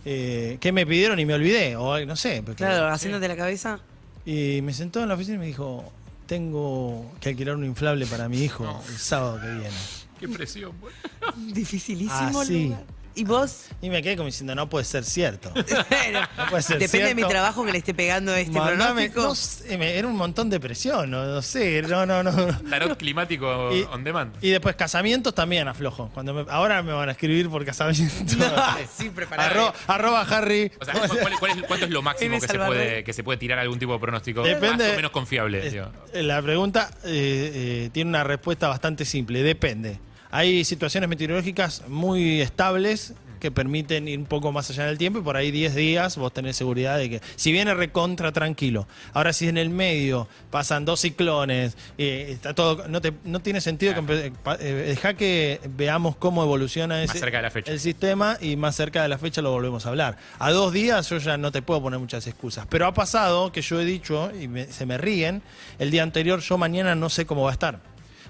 Eh, 0.04 0.58
¿Qué 0.60 0.70
me 0.70 0.86
pidieron 0.86 1.18
y 1.18 1.24
me 1.24 1.34
olvidé? 1.34 1.76
O 1.76 1.98
no 2.06 2.14
sé. 2.16 2.42
porque- 2.44 2.58
Claro, 2.64 2.88
haciéndote 2.88 3.26
la 3.28 3.36
cabeza. 3.36 3.80
Y 4.24 4.60
me 4.62 4.72
sentó 4.72 5.02
en 5.02 5.08
la 5.08 5.14
oficina 5.14 5.36
y 5.36 5.38
me 5.40 5.46
dijo, 5.46 5.92
tengo 6.26 7.10
que 7.20 7.30
alquilar 7.30 7.56
un 7.56 7.64
inflable 7.64 8.06
para 8.06 8.28
mi 8.28 8.42
hijo 8.42 8.64
No. 8.64 8.82
el 8.88 8.98
sábado 8.98 9.40
que 9.40 9.46
viene. 9.48 9.76
Qué 10.20 10.28
presión. 10.28 10.72
Dificilísimo 11.36 12.40
Ah, 12.40 12.44
sí. 12.44 12.64
lugar. 12.68 12.84
¿Y 13.18 13.24
vos? 13.24 13.64
Y 13.80 13.88
me 13.88 14.02
quedé 14.02 14.14
como 14.14 14.26
diciendo, 14.26 14.54
no 14.54 14.68
puede 14.68 14.84
ser 14.84 15.02
cierto. 15.04 15.50
Bueno, 15.90 16.20
No 16.36 16.46
puede 16.50 16.62
ser 16.62 16.78
depende 16.78 17.08
de 17.08 17.14
mi 17.14 17.24
trabajo 17.24 17.64
que 17.64 17.72
le 17.72 17.78
esté 17.78 17.94
pegando 17.94 18.34
este 18.34 18.52
Mandame- 18.52 18.76
pronóstico. 19.10 19.22
no 19.22 19.34
sé, 19.34 19.78
me- 19.78 19.96
era 19.96 20.06
un 20.06 20.16
montón 20.16 20.50
de 20.50 20.60
presión, 20.60 21.10
no, 21.10 21.24
no 21.24 21.40
sé, 21.42 21.80
no, 21.82 22.04
no, 22.04 22.22
no. 22.22 22.32
Tarot 22.68 22.96
climático 22.98 23.74
Y- 23.74 23.82
on 23.90 24.04
demand. 24.04 24.34
Y 24.42 24.50
después 24.50 24.76
casamientos 24.76 25.34
también 25.34 25.66
aflojo. 25.66 26.10
Cuando 26.12 26.34
me- 26.34 26.44
ahora 26.50 26.82
me 26.82 26.92
van 26.92 27.08
a 27.08 27.12
escribir 27.12 27.48
por 27.48 27.64
casamiento. 27.64 28.36
No, 28.36 28.46
sí, 28.96 29.08
preparado. 29.10 29.72
Arro- 29.72 29.74
arroba 29.86 30.20
Harry. 30.22 30.70
O 30.78 30.84
sea, 30.84 30.94
¿cuál- 30.94 31.08
cuál- 31.18 31.38
cuál 31.40 31.50
es- 31.58 31.64
¿cuánto 31.66 31.84
es 31.86 31.90
lo 31.90 32.02
máximo 32.02 32.34
que 32.34 32.40
se, 32.42 32.46
Salvador. 32.48 32.74
puede, 32.76 33.02
que 33.04 33.12
se 33.14 33.24
puede 33.24 33.38
tirar 33.38 33.58
algún 33.58 33.78
tipo 33.78 33.94
de 33.94 33.98
pronóstico 33.98 34.42
Depende- 34.42 34.84
más 34.84 34.92
o 34.92 34.96
menos 34.96 35.10
confiable? 35.10 35.66
Es- 35.66 35.72
digo? 35.72 35.86
La 36.12 36.42
pregunta 36.42 36.90
eh, 37.04 37.86
eh, 37.86 37.90
tiene 37.92 38.10
una 38.10 38.24
respuesta 38.24 38.68
bastante 38.68 39.04
simple. 39.06 39.42
Depende. 39.42 39.98
Hay 40.30 40.64
situaciones 40.64 41.08
meteorológicas 41.08 41.82
muy 41.88 42.40
estables 42.40 43.14
que 43.40 43.50
permiten 43.50 44.08
ir 44.08 44.18
un 44.18 44.24
poco 44.24 44.50
más 44.50 44.70
allá 44.70 44.86
del 44.86 44.96
tiempo 44.96 45.18
y 45.18 45.22
por 45.22 45.36
ahí 45.36 45.50
10 45.50 45.74
días 45.74 46.16
vos 46.16 46.32
tenés 46.32 46.56
seguridad 46.56 46.96
de 46.96 47.10
que 47.10 47.20
si 47.36 47.52
viene 47.52 47.74
recontra 47.74 48.32
tranquilo. 48.32 48.88
Ahora 49.12 49.34
si 49.34 49.46
en 49.46 49.58
el 49.58 49.68
medio 49.68 50.26
pasan 50.50 50.86
dos 50.86 51.00
ciclones, 51.00 51.76
eh, 51.98 52.28
está 52.30 52.54
todo 52.54 52.88
no 52.88 53.02
te- 53.02 53.12
no 53.24 53.40
tiene 53.40 53.60
sentido 53.60 53.92
que 54.06 54.32
eh, 54.60 54.72
deja 54.88 55.14
que 55.14 55.60
veamos 55.76 56.16
cómo 56.16 56.42
evoluciona 56.42 57.02
ese, 57.02 57.18
cerca 57.18 57.36
de 57.36 57.42
la 57.42 57.50
fecha. 57.50 57.70
el 57.70 57.78
sistema 57.78 58.38
y 58.40 58.56
más 58.56 58.74
cerca 58.74 59.02
de 59.02 59.08
la 59.10 59.18
fecha 59.18 59.42
lo 59.42 59.50
volvemos 59.50 59.84
a 59.84 59.90
hablar. 59.90 60.16
A 60.38 60.50
dos 60.50 60.72
días 60.72 61.06
yo 61.10 61.18
ya 61.18 61.36
no 61.36 61.52
te 61.52 61.60
puedo 61.60 61.82
poner 61.82 61.98
muchas 62.00 62.26
excusas, 62.26 62.66
pero 62.70 62.86
ha 62.86 62.94
pasado 62.94 63.52
que 63.52 63.60
yo 63.60 63.78
he 63.78 63.84
dicho 63.84 64.30
y 64.34 64.48
me- 64.48 64.64
se 64.72 64.86
me 64.86 64.96
ríen, 64.96 65.42
el 65.78 65.90
día 65.90 66.02
anterior 66.02 66.40
yo 66.40 66.56
mañana 66.56 66.94
no 66.94 67.10
sé 67.10 67.26
cómo 67.26 67.42
va 67.42 67.50
a 67.50 67.52
estar. 67.52 67.80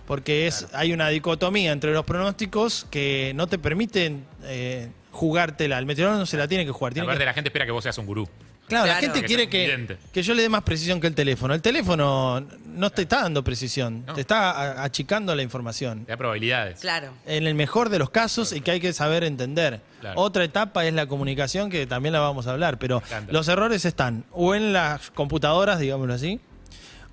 Porque 0.07 0.47
es, 0.47 0.67
hay 0.73 0.93
una 0.93 1.09
dicotomía 1.09 1.73
entre 1.73 1.93
los 1.93 2.05
pronósticos 2.05 2.87
que 2.91 3.33
no 3.35 3.47
te 3.47 3.59
permiten 3.59 4.25
eh, 4.45 4.89
jugártela. 5.11 5.79
El 5.79 5.87
meteorólogo 5.87 6.21
no 6.21 6.27
se 6.27 6.37
la 6.37 6.47
tiene 6.49 6.65
que 6.65 6.71
jugar. 6.73 6.93
Tiene 6.93 7.07
Aparte, 7.07 7.21
que- 7.21 7.27
la 7.27 7.35
gente 7.35 7.49
espera 7.49 7.67
que 7.67 7.73
vos 7.73 7.83
seas 7.83 7.99
un 7.99 8.07
gurú. 8.07 8.29
claro, 8.69 8.87
la 8.87 8.97
gente 8.97 9.21
Que 9.21 9.27
quiere 9.27 9.49
que, 9.49 9.97
que 10.13 10.23
yo 10.23 10.35
le 10.35 10.43
dé 10.43 10.49
más 10.49 10.63
precisión 10.63 11.01
que 11.01 11.07
el 11.07 11.15
teléfono. 11.15 11.55
El 11.55 11.63
teléfono 11.63 12.45
no 12.67 12.91
te 12.91 13.03
está 13.03 13.23
dando 13.23 13.43
precisión, 13.43 14.05
No. 14.07 14.15
te 14.15 14.21
está 14.21 14.83
achicando 14.85 15.35
la 15.35 15.43
información 15.43 16.05
Te 16.05 16.13
da 16.13 16.17
probabilidades. 16.17 16.81
Claro. 16.81 17.13
en 17.27 17.47
el 17.47 17.55
mejor 17.55 17.89
de 17.89 17.99
los 17.99 18.11
casos 18.11 18.53
y 18.53 18.61
que 18.61 18.73
hay 18.73 18.81
que 18.81 18.93
saber 18.93 19.25
entender. 19.25 19.81
Claro. 20.01 20.21
Otra 20.21 20.45
etapa 20.45 20.85
es 20.85 20.93
la 20.95 21.07
comunicación, 21.07 21.71
que 21.71 21.87
también 21.87 22.13
la 22.13 22.21
vamos 22.21 22.47
a 22.47 22.53
hablar, 22.53 22.79
pero 22.79 23.03
los 23.29 23.49
errores 23.49 23.85
están 23.85 24.25
o 24.31 24.55
en 24.55 24.73
las 24.73 25.11
computadoras, 25.11 25.79
digámoslo 25.81 26.15
así, 26.15 26.39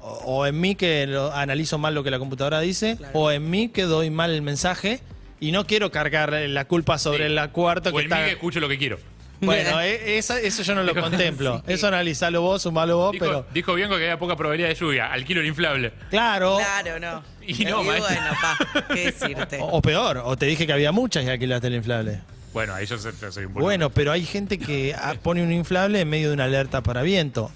o, 0.04 0.40
o 0.40 0.46
en 0.46 0.60
mí 0.60 0.76
que 0.76 1.08
lo- 1.08 1.34
analizo 1.34 1.78
mal 1.78 1.96
lo 1.96 2.04
que 2.04 2.12
la 2.12 2.20
computadora 2.20 2.60
dice, 2.60 2.98
Claro. 2.98 3.18
o 3.20 3.32
en 3.32 3.50
mí 3.50 3.70
que 3.70 3.84
doy 3.84 4.10
mal 4.10 4.32
el 4.32 4.42
mensaje 4.42 5.00
y 5.40 5.52
no 5.52 5.66
quiero 5.66 5.92
cargar 5.92 6.32
la 6.34 6.66
culpa 6.66 6.98
sobre 6.98 7.28
Sí. 7.28 7.34
la 7.34 7.52
cuarta 7.52 7.90
O 7.90 7.94
que 7.94 8.04
en 8.04 8.10
mí 8.10 8.14
está... 8.14 8.26
que 8.26 8.32
escucho 8.34 8.60
lo 8.60 8.68
que 8.70 8.78
quiero. 8.78 8.98
Bueno, 9.42 9.82
eh, 9.82 10.18
esa- 10.18 10.40
eso 10.40 10.64
yo 10.64 10.74
no 10.74 10.84
lo 10.84 10.94
Dijo- 10.94 11.02
contemplo. 11.10 11.62
Eso 11.68 11.88
analizalo 11.88 12.42
vos, 12.42 12.62
sumalo 12.62 12.98
vos, 12.98 13.12
Dijo, 13.12 13.26
pero... 13.26 13.46
dijo 13.54 13.74
Bianco 13.74 13.98
que 13.98 14.04
había 14.04 14.18
poca 14.18 14.38
probabilidad 14.38 14.70
de 14.70 14.76
lluvia. 14.76 15.12
Alquilo 15.12 15.42
el 15.42 15.48
inflable. 15.48 15.92
Claro. 16.10 16.58
Claro, 16.58 17.00
no. 17.00 17.24
Y 17.46 17.66
no, 17.66 17.84
bueno, 17.84 18.06
pa, 18.42 18.86
¿qué 18.94 19.12
decirte? 19.12 19.60
O, 19.60 19.66
o 19.66 19.82
peor, 19.82 20.20
o 20.24 20.38
te 20.38 20.46
dije 20.46 20.66
que 20.66 20.72
había 20.72 20.94
muchas 20.94 21.26
y 21.26 21.30
alquilaste 21.30 21.68
el 21.68 21.76
inflable. 21.76 22.22
Bueno, 22.54 22.74
ahí 22.74 22.86
yo 22.86 22.98
soy 22.98 23.12
un 23.46 23.54
boludo. 23.54 23.66
Bueno, 23.66 23.90
pero 23.90 24.14
hay 24.14 24.26
gente 24.26 24.58
que 24.60 24.96
ah, 24.98 25.16
pone 25.22 25.44
un 25.44 25.52
inflable 25.52 26.00
en 26.00 26.10
medio 26.10 26.30
de 26.30 26.36
una 26.36 26.46
alerta 26.46 26.82
para 26.82 27.02
viento. 27.02 27.52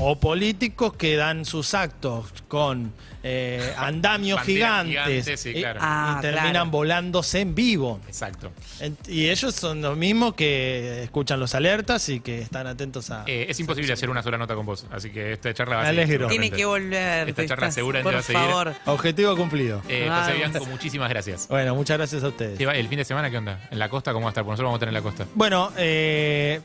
O 0.00 0.18
políticos 0.18 0.94
que 0.94 1.16
dan 1.16 1.44
sus 1.44 1.74
actos 1.74 2.26
con 2.48 2.92
eh, 3.22 3.74
andamios 3.76 4.40
gigantes, 4.42 5.04
gigantes, 5.06 5.40
sí, 5.40 5.50
y- 5.50 5.54
claro. 5.60 5.80
y, 5.80 5.82
Ah, 5.84 6.18
terminan 6.22 6.50
claro. 6.52 6.70
volándose 6.70 7.40
en 7.40 7.54
vivo. 7.54 8.00
Exacto. 8.06 8.52
En- 8.80 8.96
y 9.08 9.28
ellos 9.28 9.54
son 9.54 9.82
los 9.82 9.96
mismos 9.96 10.34
que 10.34 11.02
escuchan 11.02 11.40
los 11.40 11.54
alertas 11.56 12.08
y 12.08 12.20
que 12.20 12.38
están 12.40 12.66
atentos 12.68 13.10
a... 13.10 13.24
Eh, 13.26 13.46
es 13.48 13.58
imposible 13.58 13.92
hacer 13.92 14.08
una 14.08 14.22
sola 14.22 14.38
nota 14.38 14.54
con 14.54 14.64
vos. 14.64 14.86
Así 14.92 15.10
que 15.10 15.32
esta 15.32 15.52
charla 15.52 15.76
va 15.76 15.82
a 15.88 15.92
seguir. 15.92 16.26
Tiene 16.28 16.50
que 16.50 16.64
volver. 16.64 17.28
Esta 17.28 17.46
charla 17.46 17.66
estás- 17.66 17.74
seguramente 17.74 18.04
Por 18.04 18.14
va 18.14 18.18
a 18.20 18.22
seguir. 18.22 18.42
favor. 18.42 18.74
Objetivo 18.86 19.36
cumplido. 19.36 19.82
Eh, 19.88 20.08
Ah, 20.10 20.20
José. 20.24 20.36
Bianco, 20.38 20.64
muchísimas 20.66 21.08
gracias. 21.08 21.48
Bueno, 21.48 21.74
muchas 21.74 21.96
gracias 21.98 22.22
a 22.22 22.28
ustedes. 22.28 22.60
¿El 22.60 22.88
fin 22.88 22.98
de 22.98 23.04
semana 23.04 23.30
qué 23.30 23.38
onda? 23.38 23.66
¿En 23.72 23.78
la 23.80 23.88
costa 23.88 24.12
cómo 24.12 24.24
va 24.26 24.30
a 24.30 24.32
estar? 24.32 24.44
Porque 24.44 24.52
nosotros 24.52 24.68
vamos 24.68 24.74
a 24.74 24.78
estar 24.78 24.88
en 24.88 24.94
la 24.94 25.02
costa. 25.02 25.26
Bueno, 25.34 25.72
eh, 25.76 26.60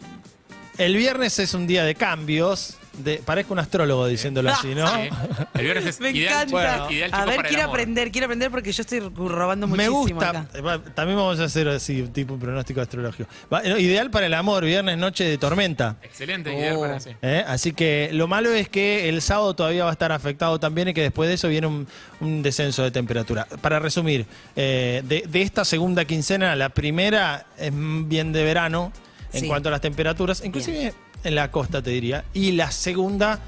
el 0.78 0.96
viernes 0.96 1.40
es 1.40 1.54
un 1.56 1.66
día 1.66 1.84
de 1.84 1.96
cambios. 1.96 2.78
De, 2.94 3.22
parezco 3.26 3.54
un 3.54 3.60
astrólogo 3.60 4.06
diciéndolo 4.06 4.50
así, 4.52 4.76
¿no? 4.76 4.86
Sí. 4.88 5.10
El 5.54 5.62
viernes 5.64 5.86
es 5.86 6.00
Me 6.02 6.10
ideal, 6.12 6.48
encanta. 6.50 6.92
ideal 6.92 7.10
a 7.14 7.26
ver, 7.26 7.36
para 7.38 7.48
el 7.48 7.54
quiero 7.54 7.64
amor. 7.64 7.76
aprender, 7.80 8.12
quiero 8.12 8.26
aprender 8.26 8.52
porque 8.52 8.72
yo 8.74 8.82
estoy 8.82 9.00
robando 9.00 9.66
Me 9.68 9.90
muchísimo 9.90 10.20
gusta. 10.20 10.30
acá. 10.42 10.48
eh, 10.54 10.62
va, 10.62 10.78
También 10.84 11.18
vamos 11.18 11.40
a 11.40 11.46
hacer 11.46 11.70
así, 11.70 12.02
un 12.02 12.12
tipo 12.12 12.34
un 12.34 12.40
pronóstico 12.42 12.82
astrológico. 12.82 13.30
Va, 13.52 13.62
no, 13.64 13.78
ideal 13.78 14.12
para 14.12 14.26
el 14.26 14.34
amor, 14.34 14.66
viernes, 14.66 14.98
noche 14.98 15.24
de 15.24 15.38
tormenta. 15.38 15.96
Excelente, 16.02 16.54
ideal 16.54 16.76
Oh. 16.76 16.82
para 16.82 17.00
sí. 17.00 17.12
¿eh? 17.22 17.46
Así 17.48 17.72
que 17.72 18.10
lo 18.12 18.28
malo 18.28 18.52
es 18.52 18.68
que 18.68 19.08
el 19.08 19.22
sábado 19.22 19.54
todavía 19.56 19.86
va 19.86 19.90
a 19.92 19.94
estar 19.94 20.12
afectado 20.12 20.60
también 20.60 20.90
y 20.90 20.94
que 20.94 21.02
después 21.02 21.30
de 21.30 21.36
eso 21.36 21.48
viene 21.48 21.68
un, 21.68 21.88
un 22.20 22.44
descenso 22.44 22.84
de 22.84 22.92
temperatura. 22.92 23.48
Para 23.62 23.80
resumir, 23.80 24.26
eh, 24.58 25.02
de, 25.06 25.24
de 25.30 25.42
esta 25.42 25.64
segunda 25.64 26.04
quincena, 26.04 26.56
la 26.58 26.68
primera 26.70 27.46
es 27.58 27.72
bien 27.74 28.34
de 28.34 28.44
verano 28.44 28.92
en 29.34 29.40
Sí. 29.42 29.48
cuanto 29.48 29.70
a 29.70 29.72
las 29.72 29.80
temperaturas, 29.80 30.44
inclusive 30.44 30.94
en 31.24 31.36
la 31.36 31.52
costa 31.52 31.82
te 31.82 31.92
diría, 31.92 32.26
y 32.34 32.52
la 32.54 32.72
segunda 32.72 33.40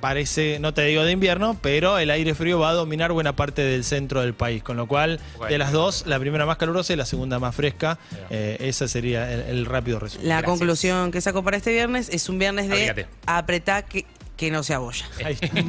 parece, 0.00 0.58
no 0.60 0.72
te 0.72 0.82
digo 0.86 1.02
de 1.04 1.12
invierno, 1.12 1.58
pero 1.60 1.98
el 1.98 2.08
aire 2.10 2.34
frío 2.34 2.58
va 2.58 2.70
a 2.70 2.72
dominar 2.72 3.12
buena 3.12 3.36
parte 3.36 3.60
del 3.62 3.84
centro 3.84 4.22
del 4.22 4.32
país, 4.32 4.62
con 4.62 4.78
lo 4.78 4.88
cual 4.88 5.20
Bueno. 5.36 5.52
de 5.52 5.58
las 5.58 5.72
dos, 5.72 6.06
la 6.06 6.18
primera 6.18 6.46
más 6.46 6.56
calurosa 6.56 6.94
y 6.94 6.96
la 6.96 7.04
segunda 7.04 7.38
más 7.38 7.54
fresca, 7.54 7.98
eh, 8.30 8.56
ese 8.60 8.88
sería 8.88 9.30
el, 9.30 9.40
el 9.42 9.66
rápido 9.66 9.98
resumen. 10.00 10.26
La 10.26 10.36
Gracias. 10.36 10.50
conclusión 10.58 11.10
que 11.10 11.20
saco 11.20 11.44
para 11.44 11.58
este 11.58 11.70
viernes 11.72 12.08
es 12.10 12.30
un 12.30 12.38
viernes 12.38 12.70
de 12.70 13.06
apretá 13.26 13.82
que, 13.82 14.06
que 14.38 14.50
no 14.50 14.62
se 14.62 14.72
abolla. 14.72 15.04
Ahí 15.24 15.36
está. 15.38 15.62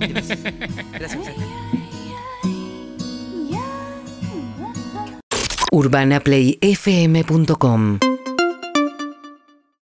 Gracias. 0.93 1.19
urbanaplayfm.com 5.73 7.99